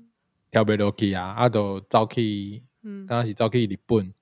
[0.50, 4.14] 跳袂落去啊，啊，都走去，嗯敢若是走去日本，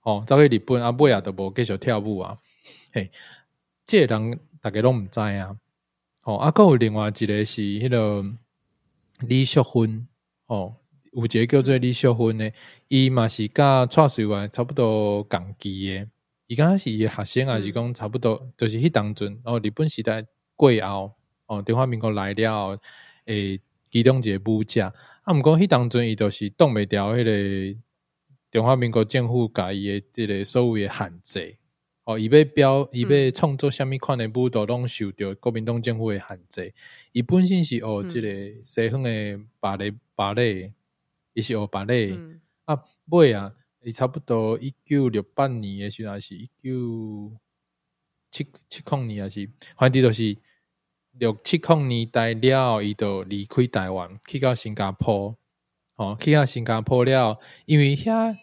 [0.00, 2.38] 吼、走去日本，啊，尾啊都无继续跳舞啊，
[2.92, 3.10] 嘿，
[3.84, 5.56] 即、个人逐个拢毋知啊。
[6.22, 8.24] 哦，啊，佫有另外一个是迄个
[9.20, 10.06] 李秀芬，
[10.46, 10.76] 哦，
[11.12, 12.52] 有一个叫做李秀芬的，
[12.88, 16.08] 伊嘛是甲蔡水外差不多共期的，
[16.46, 20.24] 伊敢若是伊的学生，啊是讲差不多，就是迄当阵，哦，日本时代
[20.54, 21.14] 过后，
[21.46, 22.78] 哦，中华民国来了后，
[23.24, 23.58] 诶，
[23.90, 24.92] 其中一个舞者，
[25.30, 27.80] 啊，毋过迄当阵伊就是挡袂牢迄个
[28.50, 31.56] 中华民国政府甲伊诶即个所谓诶限制。
[32.02, 36.74] 哦，伊要表，伊要创作啥物款诶舞蹈，拢受着国民党政府诶限制。
[37.12, 38.28] 伊本身是学即个
[38.64, 40.72] 西方的芭蕾，芭蕾，
[41.34, 42.10] 伊是学芭蕾。
[42.10, 47.30] 嗯啊，尾啊，伊差不多一九六八年诶时候，还是一九
[48.32, 50.36] 七七零年，还是反正就是
[51.12, 55.36] 六七零年代了，伊就离开台湾，去到新加坡。
[55.96, 58.34] 哦，去到新加坡了，因为遐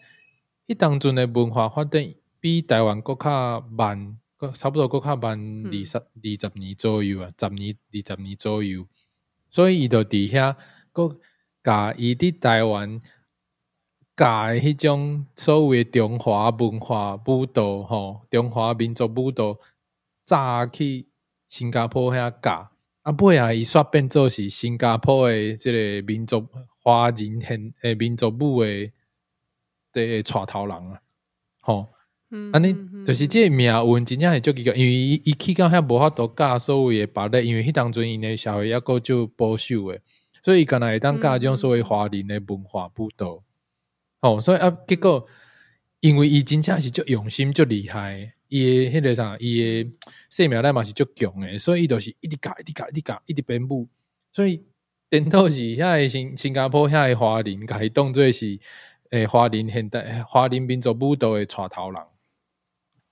[0.68, 8.86] 迄当阵的文化发展比台湾搁较慢，搁差不多搁较慢二十、二十年左右啊，十年、二十年左右。
[9.50, 10.54] 所以伊就伫遐，
[10.92, 11.18] 搁
[11.64, 13.02] 甲伊伫台湾
[14.16, 19.58] 教的迄种所谓中华文化舞蹈吼，中华民族舞蹈，
[20.24, 21.08] 早去
[21.48, 22.70] 新加坡遐教，
[23.02, 26.46] 啊尾啊伊煞变做是新加坡的即个民族
[26.82, 28.90] 华人现诶民族舞的
[29.92, 31.00] 的带头人啊，
[31.60, 31.86] 吼。
[32.30, 40.02] 嗯安尼嗯就是即个命运真正是足奇怪，因为伊伊去到遐无法度教所谓的芭蕾，因为迄当阵因诶社会抑个就保守诶，
[40.44, 43.42] 所以伊干若会当教即种所谓华人诶文化舞蹈。
[44.20, 45.26] 哦，所以啊，结果
[46.00, 49.86] 因为伊真正是足用心、足厉害的，伊诶迄个啥，伊诶
[50.30, 53.88] 生命咱嘛是足强诶，所以伊就是一直教、一直教、一直教、一直编舞，
[54.32, 54.64] 所以
[55.10, 58.58] 颠倒是遐诶新新加坡遐诶华人，甲伊当做是
[59.10, 62.02] 诶华人现代华人民族舞蹈诶带头人。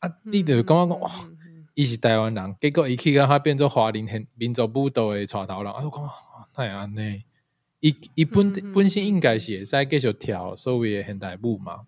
[0.00, 1.10] 啊，你就感觉讲哇，
[1.74, 7.22] 伊是台湾人，结果伊去甲遐变做华人现民族舞蹈诶带头人，啊，我讲哪会安尼？
[7.80, 11.80] 伊伊本本身应该是会使继续跳所谓诶现代舞嘛，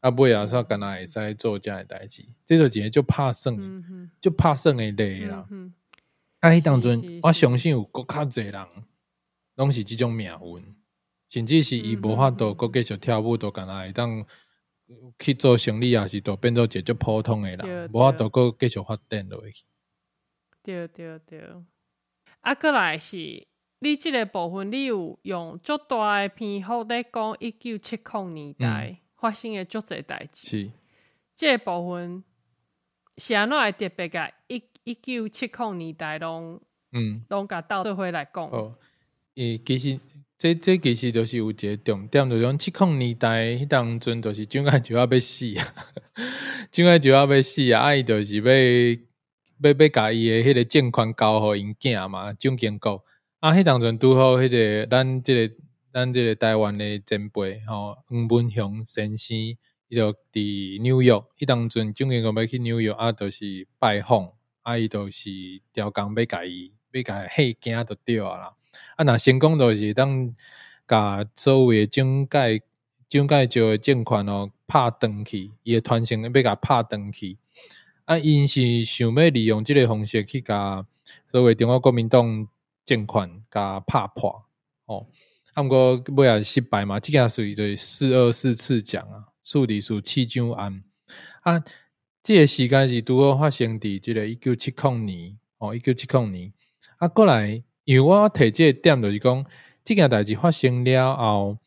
[0.00, 5.46] 啊尾啊煞敢若会使做遮诶代志，这就一个就拍算的，嗯嗯就拍算诶例啦。
[5.50, 5.72] 嗯
[6.40, 8.66] 啊，迄当阵是是我相信有搁较侪人
[9.56, 10.74] 拢是即种命运，
[11.28, 14.24] 甚至是伊无法度搁继续跳舞，都敢若会当
[15.18, 19.64] 去做生理，也是都变做一个普通的对啦，无法度搁继续发展落去。
[20.62, 21.44] 对对对。
[22.40, 23.46] 啊，过来是
[23.80, 30.48] 你即个部分，你有用足大诶篇幅咧讲一九七零年代发生诶足侪代志。
[30.48, 30.70] 是，
[31.36, 32.24] 即个部分
[33.18, 36.60] 是安怎会特别甲一一九七零年代拢
[36.92, 38.44] 嗯，拢甲倒做伙来讲？
[38.46, 38.74] 哦，
[39.34, 40.00] 伊其实
[40.38, 45.74] 这这其实就是有一个重点，就是讲七零年代迄当阵，就是蒋介石要要死啊，
[46.72, 48.42] 蒋介石要要死啊，啊伊就是要
[49.62, 53.04] 要要甲伊诶迄个政权交互因囝嘛，蒋经国。
[53.40, 55.54] 啊，迄当阵拄好迄个咱即、个
[55.92, 65.30] 咱即个台湾诶前辈吼，黄文雄先生，伊就伫纽约，迄当阵正经国要去纽约，啊，就是拜访，啊，伊就是
[65.72, 68.54] 调工要甲伊要甲伊吓惊就对啊啦。
[68.94, 70.32] 啊，若成功就是当
[70.86, 72.62] 甲所谓诶蒋介
[73.08, 77.36] 蒋介石诶政权哦拍断去，伊诶传承要甲拍断去。
[78.04, 80.86] 啊，因是想要利用即个方式去甲
[81.28, 82.46] 所谓中国国民党
[82.84, 84.44] 政权甲拍破，
[84.86, 85.06] 哦，
[85.60, 90.82] 啊，毋过尾也失败嘛，即件属于就是四二四次奖啊，数理数弃蒋案
[91.42, 91.62] 啊，
[92.22, 96.52] 即个时间是拄好发生伫即个一九七零年，哦，一九七零年，
[96.96, 99.44] 啊，过来，因为我提即个点就是讲，
[99.84, 101.58] 即件代志发生了后，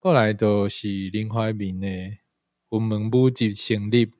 [0.00, 2.18] 过来就是林怀民诶
[2.70, 4.10] 云门舞集成立。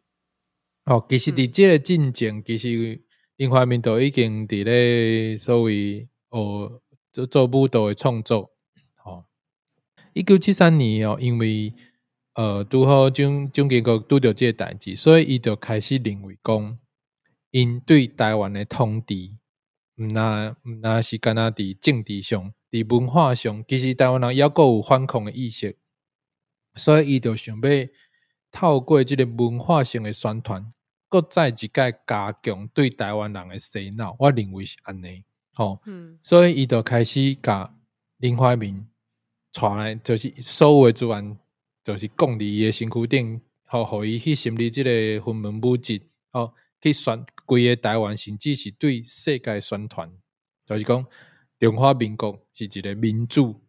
[0.84, 3.02] 哦，其实伫即个进程，其实
[3.36, 6.80] 林怀民都已经伫咧所谓哦
[7.12, 8.51] 做做舞蹈诶创作。
[10.12, 11.72] 哦，一九七三年哦，因为
[12.35, 16.79] 呃拄好蒋蒋经国拄着即个代志，所以伊就开始认为讲，
[17.51, 19.33] 因对台湾诶统治，
[19.96, 25.77] 毋那毋那是敢若伫政治上、伫文化上，其实台湾人抑阁有反抗诶意识，
[26.75, 27.62] 所以伊就想要。
[28.55, 30.70] 透过即个文化性诶宣传，
[31.09, 31.70] 搁再一届
[32.07, 37.75] 加强对台湾人诶洗脑，我认为是安尼，吼、嗯所以伊就开始甲
[38.18, 38.87] 林怀民
[39.52, 41.38] 传来，就是所有诶资源，
[41.84, 50.10] 就是讲伫伊诶身躯顶，吼，互伊去成立即个云门舞集，吼，去宣规个台湾，甚至是对世界宣传，
[50.66, 51.06] 就是讲
[51.58, 53.60] 中华民国是一个民主，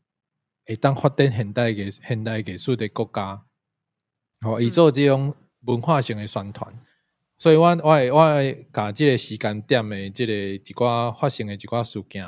[0.66, 3.46] 会当发展现代艺现代艺术诶国家。
[4.42, 6.74] 吼，伊做即种文化性诶宣传，
[7.38, 12.26] 所以我我会我会甲即个时间点诶，即个一寡发生诶一寡事件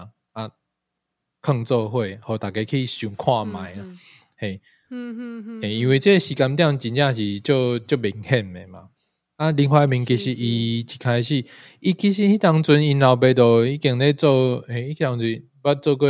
[1.45, 3.99] 啊，放做伙，互大家去想看卖啦，嗯。
[4.38, 8.89] 嘿，嗯嗯嗯，因为即个时间点真正是就就明显诶嘛。
[9.36, 11.45] 啊，林怀民其实伊一开始，
[11.79, 16.10] 伊其实迄当阵因老爸都已经咧做，嘿，迄当阵捌做过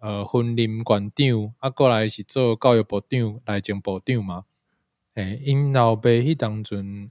[0.00, 4.44] 呃婚林馆长，啊，过来是做教育部长、内政部长嘛。
[5.14, 7.10] 诶，因老爸迄当阵，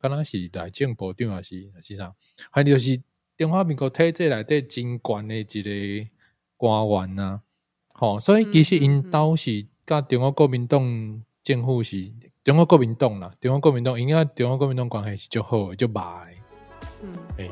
[0.00, 2.14] 敢若是内政部长还是是啥，
[2.52, 3.00] 反正就是
[3.38, 6.10] 中华民国体制内底真悬诶一个
[6.60, 7.40] 官员啊、
[7.94, 10.82] 吼、所以其实因兜是甲中国国民党
[11.42, 12.12] 政府是
[12.44, 16.42] 中国国民党啦，中国国民党因甲中国国民党关系是足好诶，足歹诶，
[17.02, 17.12] 嗯。
[17.38, 17.50] 诶、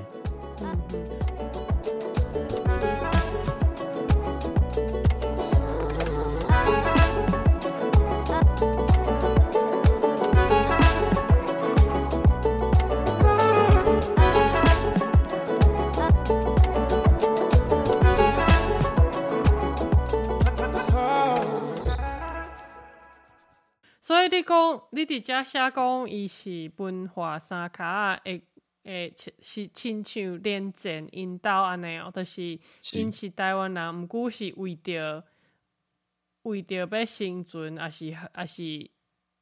[0.61, 1.18] 嗯嗯。
[24.39, 28.41] 你讲，你伫遮写讲，伊是文化三骹啊，会
[28.85, 35.25] 会是亲像连战因兜安尼哦，就是是因是台湾人，毋过是为着
[36.43, 38.91] 为着要生存，也是也是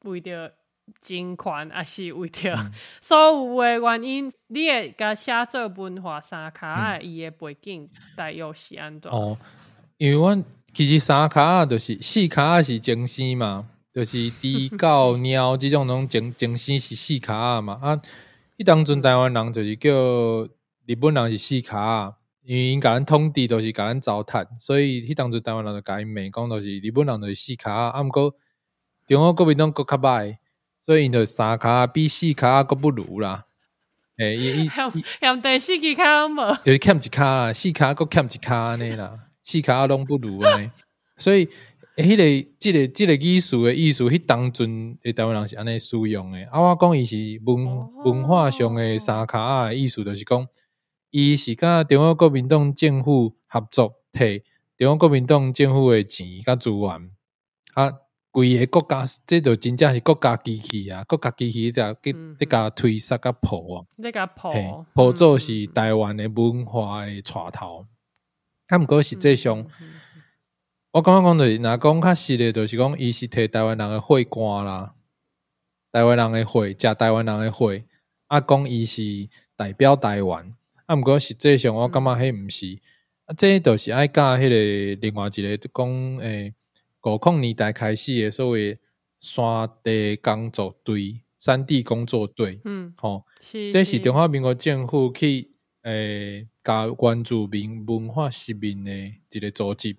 [0.01, 0.51] 为着
[0.99, 9.11] 争权，也是为着嗯 所有诶原因，你会甲写做文化三骹啊，伊诶背景大约是安怎？
[9.11, 9.37] 嗯哦，
[9.97, 10.43] 因为阮
[10.73, 17.79] 其实三骹啊，就是四骹啊是精神嘛，就是猪狗猫即种拢情情生是四骹啊嘛。
[17.81, 17.99] 啊，
[18.55, 19.89] 迄当阵台湾人就是叫
[20.85, 27.89] 日本人是四骹啊，因为因甲咱统治都是甲咱糟蹋，所以迄当阵台湾人就甲因骂讲，就是日本人就是四骹啊。
[27.89, 28.35] 啊，毋过
[29.07, 30.37] 中国国民党搁较歹，
[30.85, 33.45] 所以因就三骹啊比四骹啊搁不如啦。
[34.19, 40.69] 诶、伊伊嫌嫌第四支骹拢无，就是欠一骹啦，四骹搁欠一骹安尼啦，四骹拢不如安尼。
[41.19, 41.49] 所以，
[42.03, 46.43] 迄、个即、个即、个艺术诶艺术，迄当阵诶台湾人是安尼使用诶。
[46.43, 50.47] 啊，我讲伊是文、哦文化上诶三骹啊诶意思，就是讲
[51.09, 54.43] 伊是甲中国国民党政府合作，摕
[54.77, 57.09] 中国国民党政府诶钱甲资源，
[57.73, 57.91] 啊，
[58.29, 61.03] 规个国家，这就真正是国家机器啊！
[61.05, 63.85] 国家机器在给嗯在甲推杀甲破啊！
[63.97, 67.87] 你甲破嘿，破做是嗯台湾诶文化诶带头。
[68.67, 69.93] 啊，毋过实际上，嗯嗯嗯
[70.97, 74.95] 我感觉讲就是，若讲较实的，就是讲伊是摕台湾人的血汗啦，
[75.91, 77.85] 台湾人的血，食台湾人的血，
[78.25, 80.51] 啊，讲伊是代表台湾。
[80.87, 82.79] 啊，毋过实际上，我感觉迄毋是。
[83.25, 85.87] 啊，这就是爱甲迄个另外一个讲
[86.17, 86.55] 诶，
[87.03, 88.79] 五零年代开始的所谓
[89.19, 93.99] 山地工作队、山地工作队，嗯，吼、是这是。
[93.99, 95.51] 中华民国政府去
[95.83, 98.91] 诶，甲关注民文化失明的
[99.29, 99.95] 一个组织，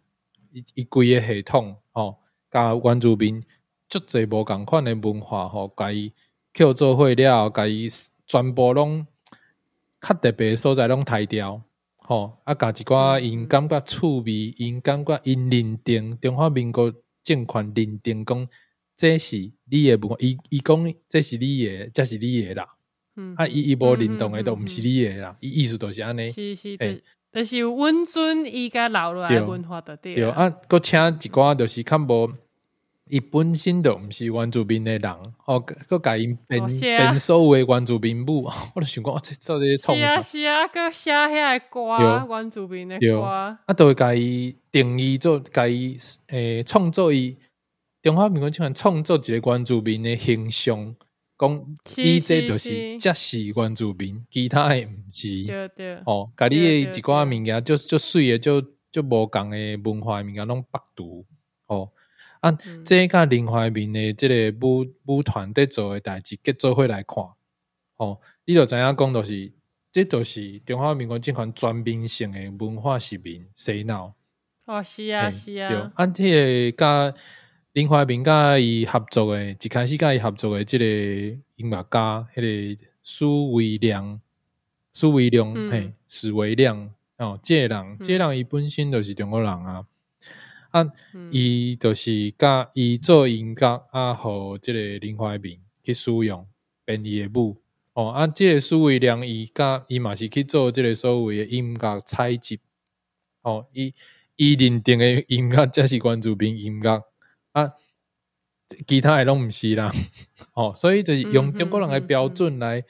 [0.52, 2.18] 伊伊规个系统吼，
[2.50, 3.42] 甲原住民
[3.88, 6.12] 足侪无共款的文化吼，甲伊
[6.56, 7.88] 扣做伙了后，甲伊
[8.26, 9.06] 全部拢
[10.00, 11.62] 较特别诶所在拢抬掉，
[11.98, 16.92] 吼，啊，甲一寡因感觉趣味，因感觉因认定中华民国
[17.22, 18.48] 政权认定讲，
[18.96, 22.66] 这是你诶文化，伊伊讲这是你诶，这是你诶啦。
[23.36, 26.30] 啊，伊伊无认同诶，都毋是你诶啦，伊意思就是安尼。
[26.30, 27.02] 是是，嘿
[27.38, 29.38] 就就是温尊伊甲留落来对。
[29.38, 32.28] 的文化的对对，啊，搁请一寡就是较无，
[33.08, 35.12] 伊本身就毋是原住民的人，
[35.46, 36.98] 哦，搁甲因变哦是啊。
[36.98, 40.22] 变所有的原住民母， 我就想讲，哦，这到底在创是啊啥？
[40.22, 42.36] 是啊，佮写遐个歌，对。
[42.36, 47.36] 原住民的歌，啊，都会甲伊定义做，甲伊诶创作伊
[48.02, 50.94] 中华民国政权创作一个原住民的形象，
[51.38, 55.44] 讲是伊这是就是是才是原住民，其他诶毋是。
[55.44, 58.60] 对对，哦，甲你诶一寡物件，就就水诶，就
[58.90, 61.24] 就无共诶文化物件拢百度。
[61.66, 61.90] 哦，
[62.40, 64.34] 啊，嗯这甲林怀民诶即个
[64.66, 67.24] 舞舞团在做诶代志，结做伙来看。
[67.98, 69.52] 哦，你就知影讲，就是
[69.92, 74.14] 这就是中华民国即款全面性诶文化市民洗脑。
[74.66, 77.14] 哦是啊嘿是对，啊，啊，迄个甲
[77.78, 80.84] 林怀民甲伊合作诶，一开始甲伊合作诶，即个
[81.54, 84.20] 音乐家，迄、个苏维良，
[84.92, 85.70] 苏维良，嗯。
[85.70, 89.86] 嘿，史维亮，哦，即、个人，即、个人伊本身就是中国人啊，
[90.70, 91.30] 啊，嗯。
[91.30, 96.48] 伊就是甲伊做音乐啊，互即个林怀民去使用
[96.84, 97.58] 编伊诶舞，
[97.92, 102.58] 哦，啊，即、个苏维良伊甲伊嘛是去做即个所谓诶音乐采集，
[103.42, 103.94] 哦，伊
[104.34, 107.04] 伊认定诶音乐则是关注民音乐
[107.52, 107.72] 啊，
[108.86, 109.92] 其他诶拢毋是啦，
[110.54, 112.82] 哦，所以就是用中国人诶标准来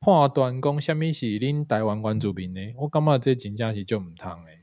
[0.00, 4.60] 判断讲啥物是恁台湾原住民诶，我感觉这真正是足毋通诶，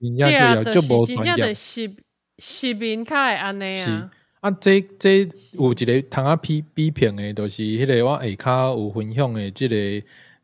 [0.00, 1.44] 真正要足无是真正专业。
[1.46, 1.54] 的。
[1.54, 1.96] 是
[2.38, 3.90] 是民较会安尼是。
[3.90, 9.76] 啊，啊，这这有一个通啊批批评诶，就是迄个我下骹有分享诶即、个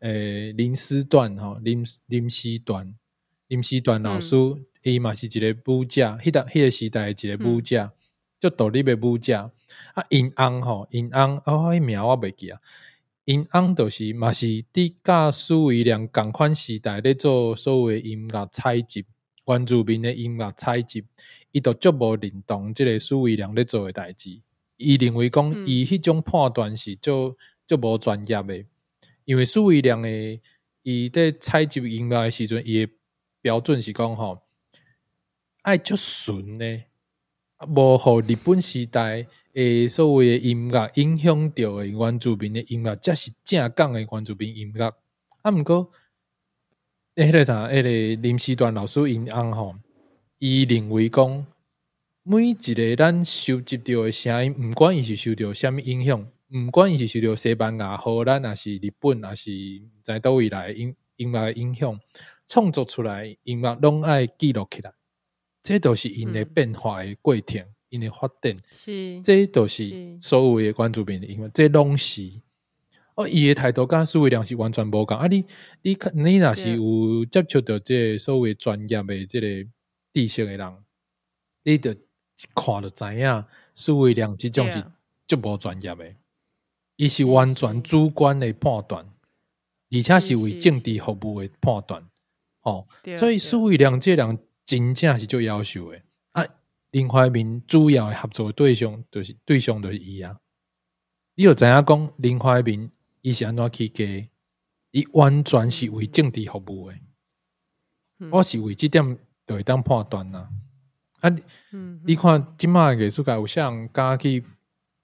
[0.01, 2.95] 诶林思段吼，林林思段，
[3.49, 4.35] 林思段老师，
[4.83, 7.93] 伊嘛、是一个舞者，迄搭迄个时代的一个舞者，
[8.41, 9.51] 足独立诶舞者。
[9.95, 12.59] 啊，因翁吼，因翁哦，迄名我袂记啊。
[13.25, 19.07] 因翁就是嘛是伫甲苏维良共款时代咧做所谓音乐采集，
[19.47, 21.05] 原住民诶音乐采集。
[21.53, 24.41] 伊都足无认同即个苏维良咧做诶代志，
[24.79, 28.67] 伊认为讲嗯伊迄种判断是足足无专业诶，
[29.25, 30.41] 因为苏维良诶，
[30.83, 32.89] 伊伫采集音乐诶时阵，伊诶
[33.41, 34.41] 标准是讲吼，
[35.63, 36.85] 爱足纯呢，
[37.69, 44.93] 无互日本时代诶所谓诶音乐影响着诶原住民诶音乐，才是正港诶原住民音乐。
[45.43, 45.93] 啊，毋过，
[47.15, 49.77] 诶，迄个啥，迄个林时段老师因翁吼。
[50.39, 51.47] 伊认为讲，
[52.25, 62.01] 每一个咱收集到诶声音，毋管伊是受到啥物影响，毋管伊是受到西班牙、荷兰，还是日本，还是毋知倒位来的音音乐的影响，
[62.49, 64.93] 创作出来音乐拢爱记录起来。
[65.63, 68.57] 这都是因的嗯变化的过程，因的发展。
[68.73, 72.31] 是，这都是是所有的关注民的音乐，这拢是。
[73.15, 75.15] 哦，伊的态度甲苏伟良是完全无共。
[75.19, 75.45] 啊你，
[75.83, 79.69] 你看你若是有接触到这个所谓专业的这个
[80.15, 80.75] 知识的人，
[81.63, 81.95] 你就
[82.55, 83.45] 看就知影，
[83.75, 84.83] 苏伟良即种是
[85.29, 86.15] 足无专业的，
[86.97, 89.07] 伊是完全主观的判断，
[89.91, 92.03] 而且是为政治服务的判断。
[92.63, 92.87] 哦，
[93.19, 94.39] 所以对苏维良这人
[94.77, 96.03] 真正是最优秀诶
[96.33, 96.47] 啊！
[96.93, 100.39] 林怀民主要诶合作对象就是对象就是伊啊。
[101.35, 104.31] 你有知影讲林怀民伊是安怎起家？
[104.93, 107.01] 伊完全是为政治服务诶。
[108.21, 110.49] 嗯我是为即点就会当判断啦。
[111.21, 111.43] 啊，你
[111.73, 114.43] 嗯，你看即摆的艺术界有啥人敢去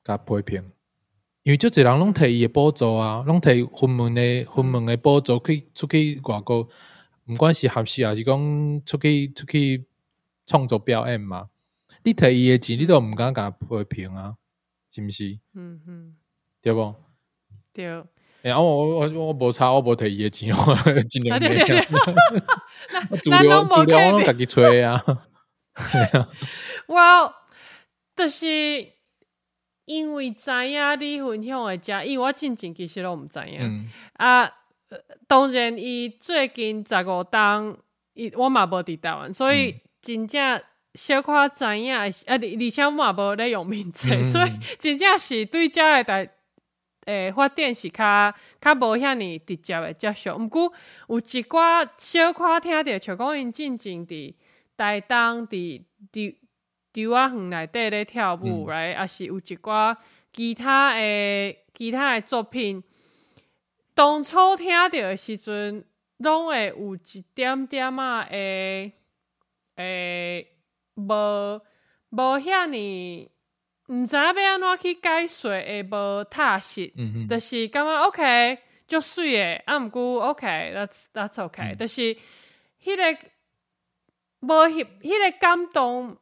[0.02, 0.64] 甲批评？
[1.42, 6.68] 因为足侪人拢摕伊诶补助啊，拢摕分文诶分文诶补助去出去外国，
[7.28, 9.84] 毋管是合适还是讲出去出去
[10.46, 11.48] 创作表演嘛。
[12.04, 14.36] 你摕伊诶钱，你都毋敢甲批评啊，
[14.90, 15.38] 是毋是？
[15.54, 16.16] 嗯嗯，
[16.62, 16.94] 对无？
[17.72, 17.86] 对。
[18.42, 21.84] 哎、啊，我我我我无差，我无摕伊诶钱，我真啊年没对对对啊。
[23.22, 25.04] 资咱拢无资料我拢家己吹啊。
[26.86, 27.34] 我
[28.16, 28.46] 就是
[29.84, 33.58] 因为知影你分享诶遮，因为我进前其实拢毋知影。
[33.60, 34.52] 嗯啊，呃
[35.28, 37.76] 当然，伊最近十五档，
[38.14, 40.62] 伊我嘛无伫台湾，所以嗯真正
[40.94, 44.50] 小可知影啊，而而且我嘛无咧用面册，嗯所以
[44.80, 46.30] 真正是对遮个代
[47.04, 50.36] 诶发展是较较无遐尼直接的接受。
[50.38, 50.72] 毋过
[51.08, 54.34] 有一寡小可听着，像讲因进前伫
[54.78, 56.34] 台东伫伫
[56.94, 59.94] 伫啊园内底咧跳舞嗯来，啊是有一寡
[60.32, 62.82] 其他诶其他诶作品。
[63.98, 65.84] 当初听到的时阵，
[66.18, 68.92] 拢会有一点点仔诶
[69.74, 70.46] 诶，
[70.94, 71.60] 无
[72.10, 73.28] 无遐尼，
[73.88, 81.76] 毋知影要安怎去解说，会无踏实，嗯嗯，就是感觉 OK，足水诶，啊毋过 OK，that's that's OK，、嗯。
[81.76, 82.16] 就是
[82.80, 83.18] 迄、个
[84.42, 86.16] 无迄迄个感动，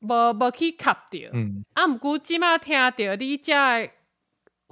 [0.00, 1.30] 无无去吸着。
[1.32, 1.64] 嗯。
[1.74, 3.92] 啊，毋过即马听着你遮诶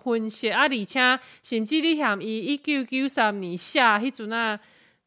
[0.07, 0.49] 分析。
[0.51, 4.61] 啊，而且甚至你嫌伊一九九三年写迄阵啊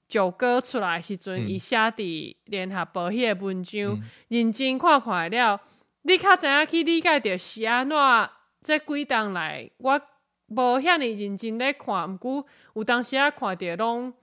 [0.09, 1.47] 九歌出来时阵，嗯。
[1.47, 4.03] 伊、写伫联合报迄个文章，嗯。
[4.27, 5.61] 认真看看了，
[6.01, 7.97] 你较知影去理解着是安怎
[8.61, 10.01] 即几档来，我
[10.47, 12.45] 无遐尼认真咧看，毋过
[12.75, 14.13] 有当时啊看着拢。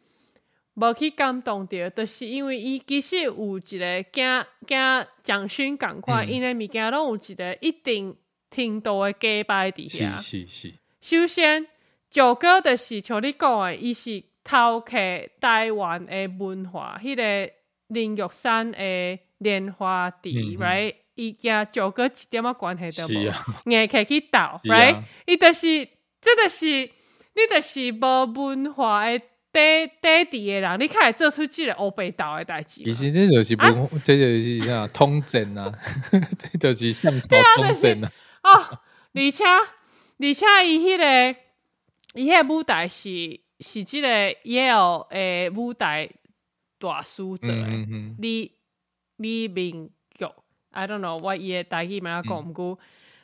[0.79, 6.31] 无去感动着，就是因为伊其实有一个惊惊蒋勋共款，嗯。
[6.31, 8.15] 因诶物件拢有一个一定
[8.57, 10.19] 程度的加摆伫是遐。
[10.19, 11.67] 是是，首先，
[12.09, 14.97] 九哥就是像你讲的，伊是偷客
[15.41, 17.53] 台湾的文化，迄、个
[17.89, 20.95] 林玉山的莲花池，right？
[21.15, 25.03] 伊甲九哥一点仔关系都无，是啊，硬客去斗是啊，right？
[25.27, 25.89] 伊就是，
[26.21, 32.83] 这就是你就是无文化的底底地的人，你较会做出即个乌白道的代志。
[32.85, 35.73] 其实这就是啊文，这就是啥通证啊，
[36.39, 37.21] 这就是通
[37.75, 38.13] 证啊。
[38.53, 38.79] 哦，
[39.15, 41.37] 而且而且伊迄、个
[42.15, 44.09] 伊迄个舞台是是即个
[44.45, 46.09] Yale 诶舞台
[46.79, 48.53] 大师做嗯诶，李
[49.17, 50.25] 李明玉
[50.71, 52.49] ，I don't know 我伊诶台语名讲嗯。
[52.49, 52.79] 毋过，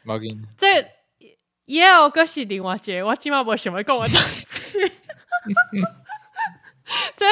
[0.05, 0.67] 冇紧，这
[1.67, 4.93] Yale 佫是另外一个，我即满无想要讲诶代志。
[7.17, 7.27] 这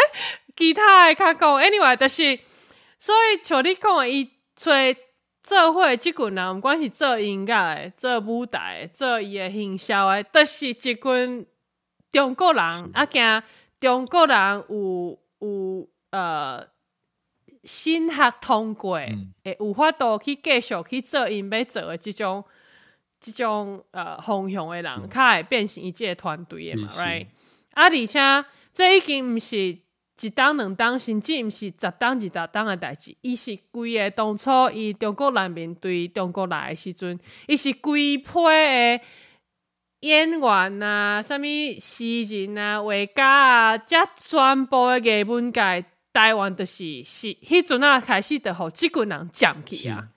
[0.57, 2.39] 其他诶较讲，anyway，就是
[2.99, 4.25] 所以像你讲诶，伊
[4.55, 4.71] 找
[5.51, 11.45] 做伙即群人，毋管是做音乐诶、做舞台的、做伊诶行销诶，都、是一群
[12.13, 12.63] 中国人，
[12.95, 13.43] 啊，惊
[13.81, 16.65] 中国人有有呃
[17.65, 22.45] 新学通过，嗯会有法度去继续去做因要做诶即种
[23.19, 25.09] 即种呃方向诶人，嗯。
[25.11, 27.27] 较会变成伊即个团队诶嘛，right？
[27.75, 29.77] 啊，而且这已经毋是
[30.21, 39.01] 一党两党，甚至毋是十党二十党诶代志，伊是规个当初伊中国人民对中国来诶时阵，伊是规批诶
[40.01, 41.43] 演员啊、啥物
[41.81, 50.09] 诗人啊、画家啊，遮全部诶艺文界台湾就是是迄阵啊开始就互即群人占去啊。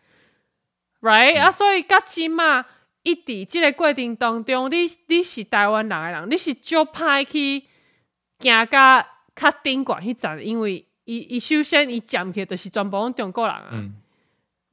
[1.01, 1.43] right、嗯。
[1.43, 2.65] 啊，所以甲即嘛，
[3.03, 7.63] 一伫即个过程当中，你你是台湾人诶人，你是足歹去
[8.39, 13.95] 行甲较顶悬迄站，因为伊伊首先伊占起就是全部拢中国人啊、嗯。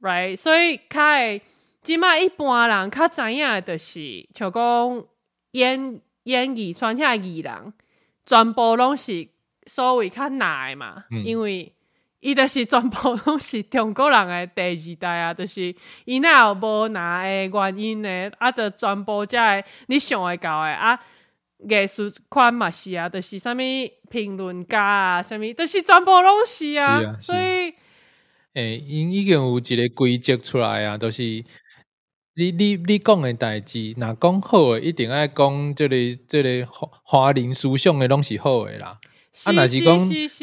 [0.01, 1.41] r i g h t 所以较会
[1.81, 5.03] 即马一般人较知影诶，就是像讲
[5.51, 7.73] 演演艺圈遐艺人，
[8.25, 9.27] 全部拢是
[9.67, 11.23] 所谓较难诶嘛，嗯。
[11.25, 11.73] 因为。
[12.23, 20.99] 伊就是全部拢是中国人诶第二代啊，就是伊若有无拿诶原因诶，啊，就全部遮诶你想会到诶啊，
[21.69, 23.57] 艺术圈嘛是啊，就是啥物
[24.09, 27.73] 评论家啊，啥物，就是全部拢是啊，是啊所以
[28.53, 31.21] 诶，因已经有一个规则出来啊，就是
[32.33, 35.95] 你你你讲诶代志，若讲好诶，一定爱讲即个
[36.27, 38.99] 即个华华人思想诶，拢是好诶啦。
[39.45, 39.97] 啊，若是讲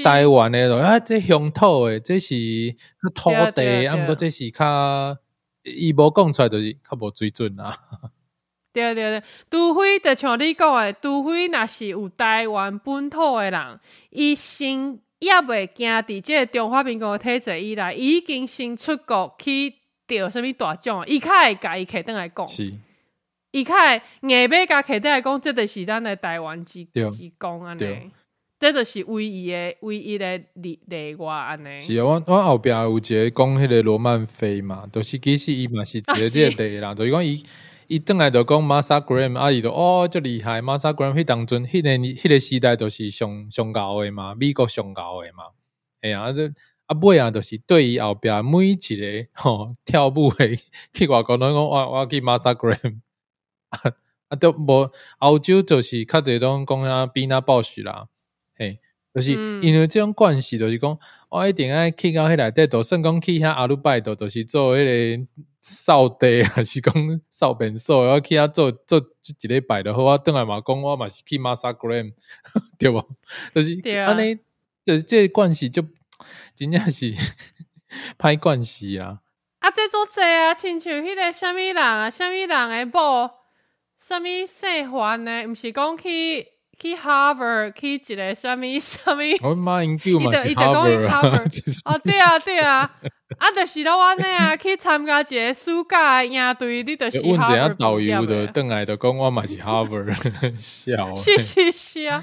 [0.04, 2.34] 台湾诶，咯啊，这乡土诶，这是
[3.14, 5.18] 土地，啊毋过这是较
[5.64, 7.76] 伊无讲出来，就是较无水准啦。
[8.72, 19.74] 对对对，除非就像你讲诶，除非若是有台湾本土诶人，伊先也袂惊伫即个中华民国体制以来，已经先出国去
[20.06, 22.72] 得啥物大奖，伊较会甲伊摕倒来讲，是，
[23.50, 28.10] 伊较会硬要甲摕倒来讲，这就是咱诶台湾之之光安尼。
[28.60, 31.80] 这就是唯一的唯一的例例外安尼。
[31.80, 37.44] 是啊，我我后壁有一个讲迄个罗曼菲嘛，就是其实伊嘛是一个这个例啦，就是讲伊
[37.88, 45.44] 伊转来就讲 Masa Graham，啊伊就哦足厉害，Masa Graham 迄当阵迄个迄个时代都是上上高诶嘛，美国上高诶嘛，
[46.02, 46.48] 哎呀，啊这
[46.84, 50.60] 啊尾啊，就是对伊后壁每一个吼跳舞诶
[50.92, 53.00] 去外国拢讲我我去 Masa Graham，
[53.70, 53.80] 啊
[54.28, 58.08] 啊都无欧洲就是较侪种讲啊比那暴雪啦。
[58.54, 58.80] 嘿，
[59.14, 59.32] 就是
[59.62, 60.98] 因为即种关系，就是讲，
[61.30, 64.84] 我一定爱去到迄内底，就算讲去遐阿鲁拜都都是做迄
[65.18, 65.26] 个
[65.60, 66.94] 扫地，还是讲
[67.28, 70.04] 扫便所，我去遐做做一礼拜就好。
[70.04, 72.14] 我转来嘛讲，我嘛是去 Masagram，
[72.78, 73.04] 对无？
[73.54, 74.38] 就是安尼，
[74.86, 75.82] 就是这关系就
[76.56, 77.14] 真正是
[78.18, 79.20] 歹关系啊。
[79.58, 83.30] 啊，这做济啊，亲像迄个虾米人啊，虾米人诶某，
[83.98, 86.57] 虾米姓环诶，毋是讲去。
[86.78, 92.90] 去 Harvard 去一个什么什么， 我妈研究嘛是 Harvard，哦对啊对啊，
[93.38, 97.26] 啊就是咯安尼啊， 去参加一个暑假营队，你就是 Harvard。
[97.26, 100.14] 问一下导游的，邓来的讲我嘛是 Harvard，
[100.60, 101.14] 笑。
[101.16, 102.22] 是是是啊，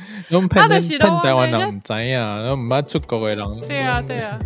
[0.55, 3.45] 啊就是咯，台湾人唔知影，然后唔捌出国的人。
[3.67, 4.39] 对啊对啊，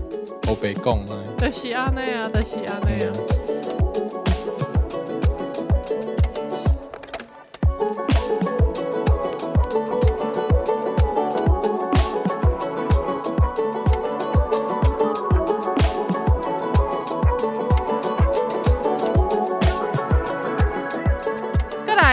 [0.47, 1.21] 我白讲啊。
[1.37, 3.11] 就是安尼啊，就是安尼啊。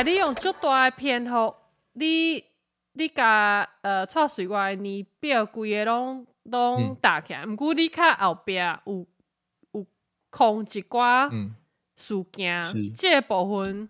[0.02, 1.54] 你用足大诶篇幅，
[1.94, 2.44] 你
[2.92, 9.06] 你甲呃蔡水外年表规个拢拢打起来，毋过你较后壁有
[9.72, 9.86] 有
[10.30, 11.30] 空一寡
[11.96, 13.88] 事件，即个部分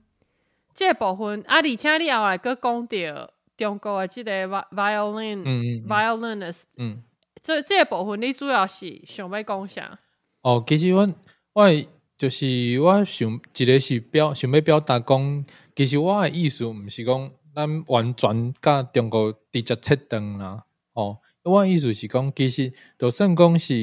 [0.74, 7.02] 即个部分啊，而且你后来佫讲着中国诶即个 violin violinist，嗯，
[7.42, 9.98] 这即个部分你主要是想要讲啥？
[10.42, 11.08] 哦，其实我
[11.54, 11.68] 我
[12.16, 15.44] 就是我想一个是表想要表达讲。
[15.76, 20.64] 其实我诶意思毋是讲咱完全甲中国直接切断啦，
[20.94, 23.74] 哦，我诶意思是讲，其实就算讲是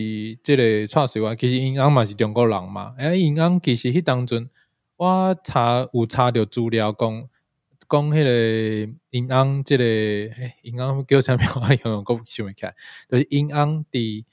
[0.41, 4.49] 即个蔡水话，其实因翁嘛是中国人嘛，诶，因翁其实迄当阵
[4.97, 7.29] 我查有查着资料讲，
[7.87, 9.83] 讲迄个因翁即个
[10.63, 12.75] 因翁叫啥物我用用讲想袂起来，
[13.07, 14.25] 就是因翁伫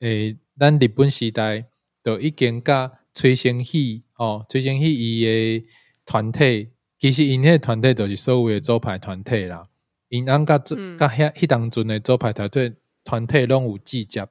[0.00, 1.66] 诶咱日本时代，
[2.02, 5.64] 就已经甲崔成喜哦，崔成喜伊诶
[6.04, 6.70] 团体。
[7.04, 9.68] 其实因迄团队就是所谓的组牌团体啦，
[10.08, 12.72] 因翁甲甲遐迄当阵的组牌团队
[13.04, 14.26] 团体拢有记接，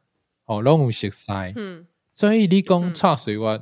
[0.45, 1.31] 哦，拢有熟悉。
[1.55, 3.61] 嗯，所以你讲蔡水我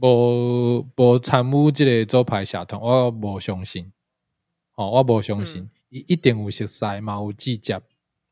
[0.00, 3.92] 无无参与即个组牌社团，我无相信。
[4.74, 7.80] 哦，我无相信，伊一定有熟悉嘛，有记接，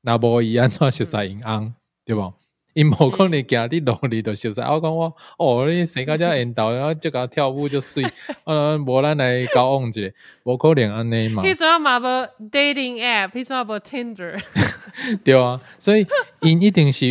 [0.01, 1.73] 若无伊安怎熟悉因翁，
[2.05, 2.35] 对无？
[2.73, 8.05] 因无可能行伫路里头熟悉，我讲我哦，你生个只缘投，然后就甲跳舞就水，
[8.45, 10.01] 啊，无咱来交往一下，
[10.45, 11.43] 无可能安尼嘛。
[11.47, 12.05] 迄阵嘛无
[12.51, 14.41] dating app，迄阵无 Tinder。
[15.25, 16.07] 对啊，所以
[16.43, 17.05] 因一定是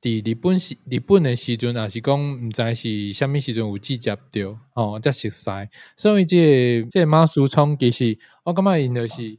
[0.00, 5.50] 伫日本时日本诶时阵，也是讲毋知是虾米时阵有直接着哦，则熟悉。
[5.96, 9.38] 所以即即马苏聪其实我感觉因就是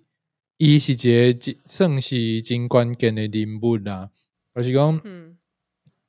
[0.58, 4.10] 伊是一个算是真关键诶人物啦，
[4.56, 5.02] 就是讲。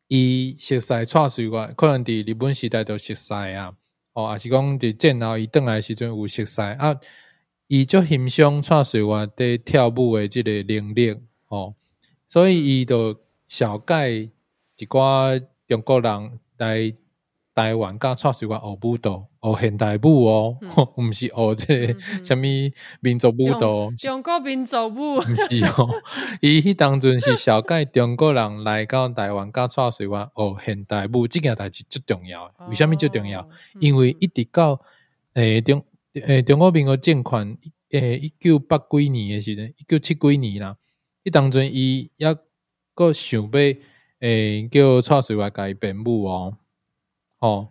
[0.08, 3.74] 伊熟悉蔡水外，可能伫日本时代就熟悉啊，
[4.12, 7.00] 哦，也是讲伫战后伊倒来时阵有熟悉啊，
[7.66, 11.16] 伊就欣赏蔡水外伫跳舞诶即个能力，
[11.48, 11.74] 哦，
[12.28, 14.30] 所以伊就小概一
[14.88, 16.94] 寡中国人来。
[17.56, 20.58] 台湾甲蔡水外学舞蹈，学现代舞哦，
[20.98, 23.90] 毋是学这虾米民族舞蹈。
[23.96, 25.16] 中国民族舞。
[25.16, 25.88] 毋是哦，
[26.42, 32.52] 伊迄当阵是小概中国人来到台湾甲蔡水外学现代舞，即件代志最重要。
[32.68, 33.48] 为虾米最重要？
[33.80, 34.78] 因为一直到
[35.32, 35.82] 诶中
[36.12, 37.56] 诶中国民国政权
[37.90, 40.76] 诶一九八几年诶时阵，一九七几年啦，
[41.24, 42.24] 迄当阵伊抑
[42.94, 43.50] 个想要
[44.20, 46.58] 诶叫蔡水外甲伊编舞哦。
[47.46, 47.68] 哦，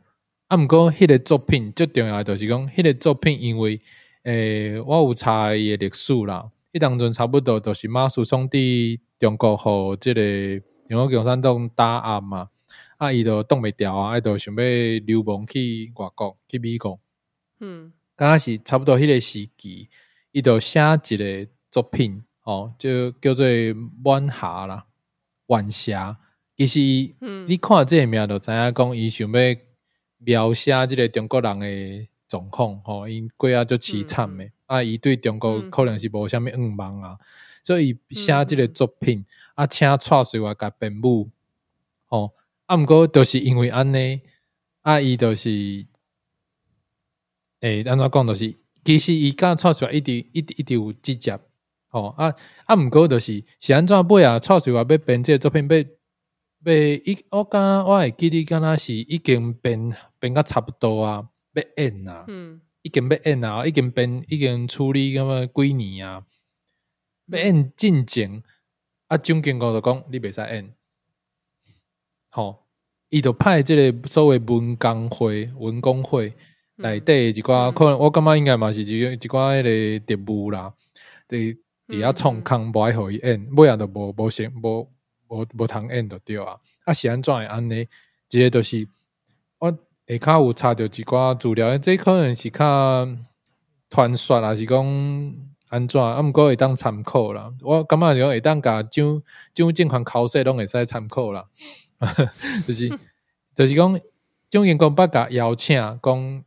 [0.47, 3.81] 啊，毋过迄个作品最重要就是讲，迄个作品因为，
[4.23, 10.21] 诶，我有查伊诶历史啦，迄当阵差不多都是马术兄弟中国互即个
[10.87, 12.49] 中国共产党打压嘛，
[12.95, 14.63] 啊，伊就挡袂牢啊，伊就想要
[15.05, 16.97] 流亡去外国，去美国。
[17.59, 19.89] 嗯，刚若是差不多迄个时期，
[20.31, 23.45] 伊就写一个作品，哦，就叫做
[24.05, 24.85] 《晚霞》啦，
[25.47, 26.17] 《晚霞》。
[26.57, 26.79] 其实，
[27.47, 29.55] 你看这个名就知影讲，伊想要
[30.19, 37.17] 描写即个中国人诶状况，吼，因过啊足凄惨诶，啊，伊对中国可能是无啥物愿望啊，
[37.63, 39.25] 所以伊写即个作品，
[39.55, 41.29] 啊，请蔡水华甲编舞，
[42.07, 42.31] 吼，
[42.67, 44.21] 啊，毋过就是因为安尼，
[44.81, 45.85] 啊，伊就是
[47.59, 48.25] 诶，安怎讲？
[48.27, 51.37] 就是其实伊甲蔡水华一直一直一直有直接，
[51.89, 52.33] 吼，啊
[52.63, 54.39] 啊，毋过就是是安怎尾啊？
[54.39, 55.85] 蔡水华要编即个作品，要
[56.71, 56.73] 要
[57.05, 62.25] 伊，我敢若我会记得敢若是已经变变甲差不多啊，要演啊。
[62.27, 62.61] 嗯。
[62.81, 66.23] 已经要演啊，已经变已经处理咁么几年啊，
[67.31, 68.43] 要演进前，
[69.07, 70.71] 啊，总经国就讲你袂使演，
[72.29, 72.63] 吼，
[73.09, 76.31] 伊就派即个所谓文工会、文工会
[76.75, 80.71] 内底一寡，可能我感觉应该嘛是一一寡迄个职务啦，
[81.27, 81.57] 伫
[81.87, 84.87] 伫遐创空无爱互伊演，尾仔就无无成无
[85.27, 87.87] 无无通演着对啊，啊是安怎会安尼？
[88.29, 88.87] 一个就是
[89.59, 89.71] 我。
[90.07, 93.07] 下骹有查着一寡资料，这可能是较
[93.89, 94.85] 传说，还是讲
[95.69, 95.99] 安怎？
[95.99, 97.51] 啊，毋过会当参考啦。
[97.63, 99.23] 我感觉就会当甲蒋
[99.55, 101.47] 蒋经权考试拢会使参考啦。
[102.67, 102.87] 就是
[103.57, 103.99] 就是讲，
[104.51, 106.43] 蒋经国捌甲邀请，讲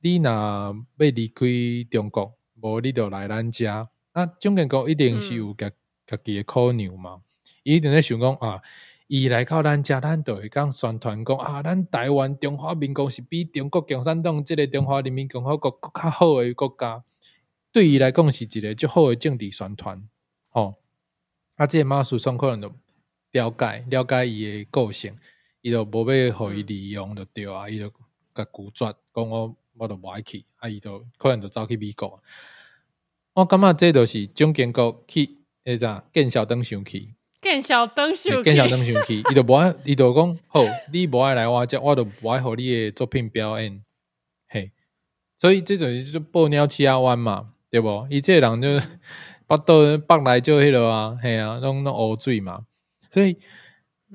[0.00, 1.46] 你若要离开
[1.88, 3.88] 中国，无你就来咱遮。
[4.14, 5.70] 啊，蒋经国一定是有家
[6.08, 7.20] 家己诶考量嘛，
[7.66, 8.62] 伊一定咧想讲啊。
[9.08, 17.04] 伊来到咱遮，咱就会讲宣传讲啊，咱台湾中华民国是比中国共产党即个中华人民共和国较好诶国家。
[17.70, 20.08] 对伊来讲是一个足好诶政治宣传，
[20.48, 20.76] 吼。
[21.56, 22.68] 啊，即个马术双可能就
[23.32, 25.16] 了解了解伊诶个性，
[25.60, 27.88] 伊就无要互伊利用就对啊，伊就
[28.34, 32.20] 甲拒绝讲我我都无爱去，啊，伊就可能就走去美国。
[33.34, 37.14] 我感觉这就是蒋经国去迄咋见小灯上去。
[37.46, 43.84] 见小灯秀，见小灯秀去， 伊就无爱，伊就讲好，你无爱来我遮，我就无爱互你诶作品表演，
[44.48, 44.72] 嘿，
[45.38, 48.08] 所以这种就报鸟七啊弯嘛，对无？
[48.10, 48.68] 伊这人就
[49.46, 52.66] 北倒北来就迄落啊，嘿啊，拢拢乌水嘛，
[53.10, 53.36] 所以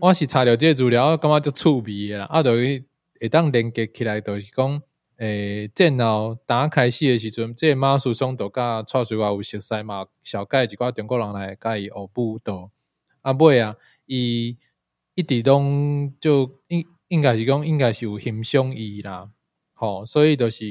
[0.01, 2.83] 我是查了这资料，感觉就趣味诶啦，啊，就会
[3.31, 4.81] 当连接起来，就是讲，
[5.19, 12.69] 诶，战后打开始诶时阵，即这马术松都甲蔡水华有熟悉嘛，小盖一寡中国人来甲伊学舞蹈。
[13.21, 14.57] 啊，尾啊，伊
[15.15, 19.29] 一直拢就应应该是讲，应该是有欣赏伊啦，
[19.73, 20.65] 吼，所以就是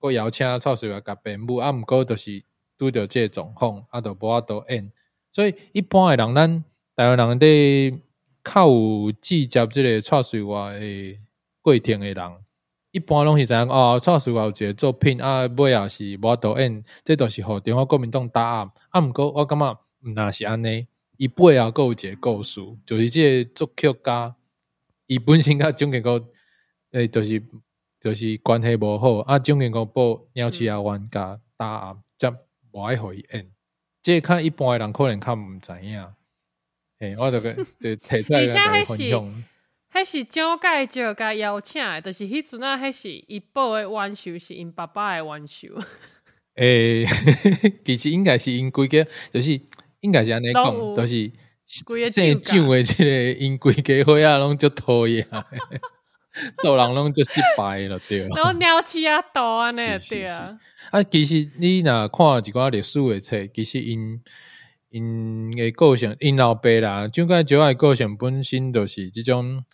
[0.00, 2.42] 我邀请蔡水华甲编舞，啊，毋过就是
[2.78, 4.90] 拄着即个状况，啊，就无法度演。
[5.30, 6.64] 所以一般诶人，咱
[6.96, 8.00] 台湾人伫
[8.42, 11.20] 较有记接即个蔡水华诶
[11.60, 12.32] 过程诶人，
[12.90, 18.70] 一般拢是知影哦，蔡水华有一个作品，啊，尾啊是无法度演，这都是互中国国民党答案。
[18.90, 19.72] 啊，毋过我感觉
[20.04, 20.86] 毋若是安尼。
[21.22, 24.34] 伊背后有一个故事，就是即个作曲家，
[25.06, 26.20] 伊本身甲蒋经国，
[26.90, 27.40] 诶，就是
[28.00, 32.36] 就是关系无好，啊，蒋经国报鸟鼠啊冤家答案，则
[32.72, 33.48] 无爱互伊演。
[34.02, 36.04] 即个较一般诶人可能较毋知影，
[36.98, 38.44] 诶，我着个就 提出来
[38.84, 39.44] 分享。
[39.92, 45.68] 迄是蒋介石甲邀请诶，就是迄阵啊，迄是伊报诶冤仇是因爸爸诶冤仇。
[46.56, 47.06] 诶，
[47.86, 49.60] 其实应该是因规个，就是。
[50.02, 51.32] 应该是安尼讲，都是
[51.66, 55.26] 姓蒋诶，即个因规家伙啊，拢足讨厌，
[56.60, 58.18] 做人拢足失败了，对。
[58.28, 60.58] 然后鸟鼠啊，多安尼对啊。
[60.90, 64.20] 啊，其实你若看一寡历史诶册，其实因
[64.90, 69.64] 因诶个性，因老爸啦，蒋介石诶个性本身就是即种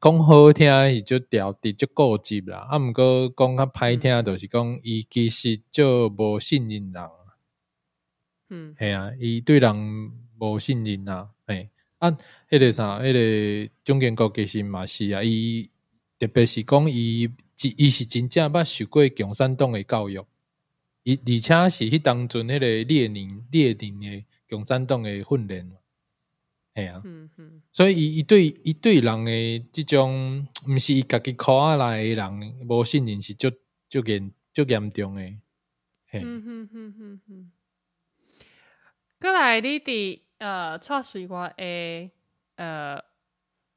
[0.00, 7.04] 讲好听是足调直就固执啦，啊，毋过讲较歹听，就是讲伊其实就无信任人。
[8.50, 12.10] 嗯，系啊，伊对人无信任啊，嘿，啊，
[12.50, 13.12] 迄个啥，迄
[13.66, 15.70] 个中建国其实嘛是啊，伊
[16.18, 17.30] 特别是讲伊，
[17.76, 20.24] 伊是真正捌受过共产党诶教育，
[21.04, 25.70] 伊而且是迄当阵迄个列宁列宁诶共产党诶训练，
[26.74, 33.50] 系啊，嗯嗯，所以伊伊对伊对人诶即种，毋是伊家己考下来诶人无信任是足
[33.88, 35.38] 足严足严重诶，
[36.08, 36.44] 嘿，嗯。
[36.44, 37.50] 嗯嗯嗯嗯。
[39.24, 42.10] 过来，你伫呃，蔡水华诶，
[42.56, 43.02] 呃，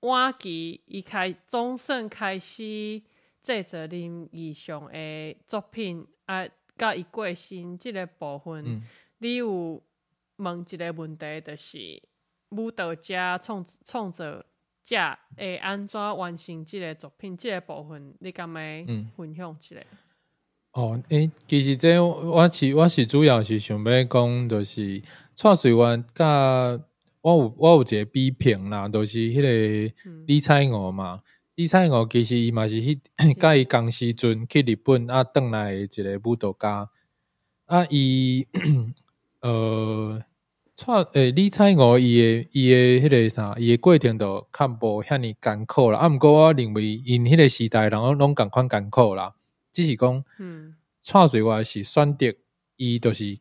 [0.01, 3.01] 晚期伊开总算开始
[3.41, 6.45] 制作恁以上诶作品啊，
[6.77, 8.81] 甲伊过身即个部分，
[9.19, 9.81] 你有
[10.35, 12.03] 问一个问题，就是
[12.49, 14.43] 舞蹈家创创作
[14.83, 17.37] 者会安怎完成即个作品？
[17.37, 18.85] 即个部分你敢会
[19.15, 19.77] 分享一下？
[20.73, 25.01] 哦，诶，其实这我是我是主要是想要讲，就是
[25.39, 26.25] 蔡水湾甲
[27.21, 29.93] 我有我有一个比评啦，就是迄个
[30.25, 31.21] 李彩娥嘛。
[31.53, 32.99] 李彩娥其实伊嘛是迄
[33.39, 36.89] 甲伊共时阵去日本啊，倒来一个舞蹈家
[37.67, 38.47] 啊，伊
[39.41, 40.23] 呃
[40.75, 45.99] 创诶，李彩娥伊诶伊诶迄个啥，伊诶过程都较无遐尼艰苦啦。
[45.99, 49.35] 啊，毋过我认为因迄个时代，人拢拢共款艰苦啦。
[49.71, 50.73] 只是讲，嗯，
[51.03, 52.33] 创税话是选择，
[52.77, 53.38] 伊都是，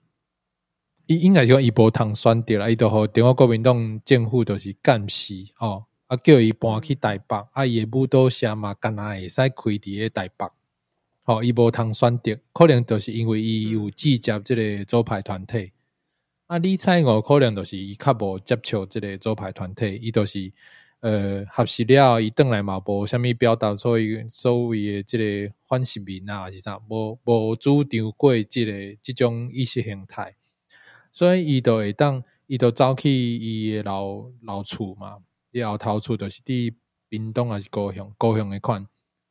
[1.07, 10.51] 伊应该是讲伊无通选择啦，伊都互中国国民党政府都是监视哦，啊叫伊搬去台北，啊伊诶舞蹈社嘛，干若会使开伫咧台北，
[11.23, 15.71] 吼，伊无通选择，可能就是因为伊有记接即个左派团体。
[16.49, 20.53] 啊，李彩我可能就是伊较无接触即个左派团体，伊都是
[21.01, 30.35] 呃合适了，伊倒来嘛无虾物表达，所以所谓诶即个反殖民啊，是啥无无主张过即个即种意识形态，
[31.17, 35.17] 所以伊都会当伊都走去伊诶老老厝嘛，
[35.51, 36.75] 伊后头厝就是伫
[37.09, 38.87] 屏东还是高雄高雄诶款，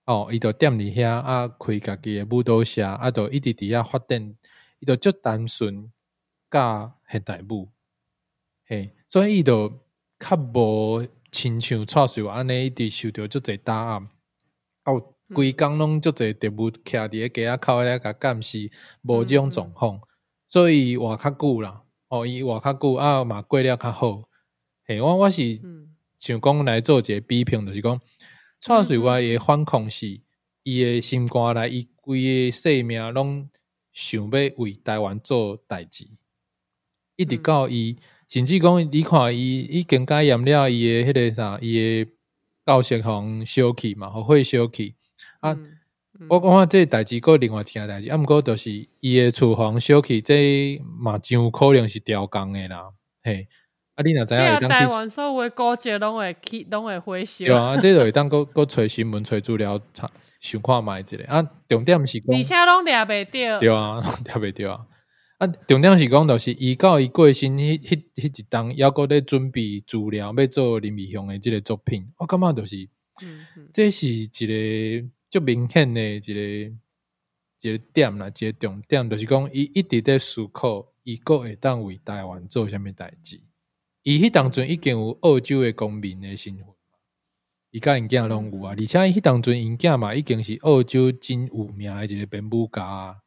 [0.06, 4.36] 哦，伊就踮伫遐啊，开家己诶舞蹈社，啊，就一直伫遐发展，
[4.80, 5.92] 伊就足单纯。
[6.52, 7.70] 教现代舞，
[8.66, 9.68] 嘿，所以伊就
[10.20, 14.10] 较无亲像蔡秀安尼一直受着足侪打压，
[14.86, 18.72] 哦，规工拢足侪特务徛伫个街仔口咧甲监视，
[19.02, 20.00] 无即种状况，
[20.56, 24.24] 所以活较久啦，哦，伊活较久啊嘛过了较好，
[24.86, 25.42] 嘿，我我是
[26.18, 28.00] 想讲来做一个比评，就是讲
[28.62, 30.22] 蔡秀安诶反抗是
[30.64, 33.50] 伊诶心肝内，伊规个生命拢
[33.92, 36.08] 想要为台湾做代志。
[37.18, 37.98] 一直到伊，
[38.30, 42.08] 甚至讲，你看伊伊更加严了伊诶迄个啥，伊诶
[42.66, 44.96] 教室互烧去嘛，互火烧去
[45.42, 45.58] 啊！
[46.30, 52.90] 我讲啊，这代志个另外一件代志，啊，毋过就是伊诶厨房烧去，这嘛真有可能是调工诶啦，
[53.24, 53.48] 嘿！
[53.96, 57.46] 啊，你若知影会当台湾所有诶古迹拢会去，拢会火烧。
[57.46, 60.10] 对啊，这就会当搁搁揣新闻、揣资料查，
[60.40, 61.42] 想看卖一个啊。
[61.68, 63.60] 重点是讲，而且拢掠袂着。
[63.60, 64.86] 对啊， 掠袂着啊。
[65.38, 72.08] 啊，重点是讲，就是伊到伊过身迄迄迄一档，抑阁咧准备资料，要做林美雄诶即个作品。
[72.18, 72.88] 我感觉就是，
[73.22, 75.08] 嗯嗯这是一个
[75.40, 76.76] 足明显诶一个
[77.62, 83.42] 一个点啦，一个重点，就是讲伊一直在思考，伊阁会当为台湾做虾米代志。
[84.04, 86.66] 伊迄当阵已经有澳洲诶公民诶身份，
[87.72, 93.20] 伊甲因囝拢有啊，而且迄当阵因囝嘛已经是澳洲真有名诶一个编舞家。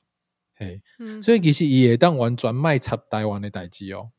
[0.56, 0.80] 嘿，
[1.22, 4.10] 所以其实伊会当完全卖插台湾的代志哦，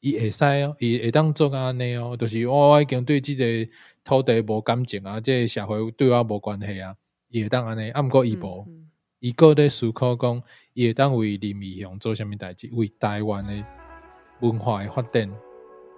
[0.00, 3.44] 伊会使哦，伊会当做安尼哦，就是我已经对即个
[4.04, 6.96] 土地无感情啊，即个社会对我无关系啊，
[7.30, 8.66] 伊会当安尼，啊毋过伊无，
[9.20, 10.42] 伊个咧思考讲，
[10.74, 13.64] 伊会当为林义雄做虾米代志，为台湾的
[14.40, 15.32] 文化的发展、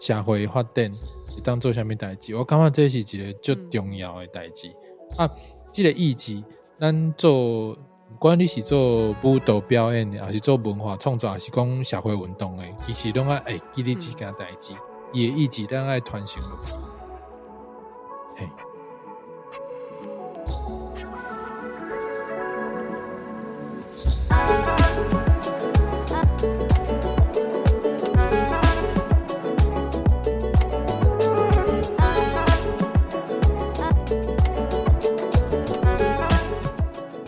[0.00, 0.92] 社会发展，
[1.28, 4.68] 会当做虾米代志，我感觉这是一个最重要的代志
[5.16, 5.28] 啊，
[5.70, 6.42] 即个意志，
[6.78, 7.76] 咱做。
[8.12, 14.74] 不管你是做舞蹈表演的，还是做文化创作，还是讲社会运动的，其实拢爱会记得即件代志，
[15.14, 16.91] 也一直咱爱传承落去。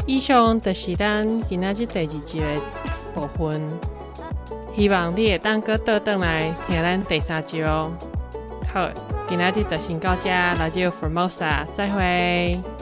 [0.06, 2.46] 以上就是咱今仔日第二集的
[3.14, 3.60] 部分，
[4.74, 7.90] 希望你会当搁倒转来听咱第三集哦。
[8.72, 8.88] 好，
[9.28, 12.73] 今仔日就先到这，来就福摩萨再会。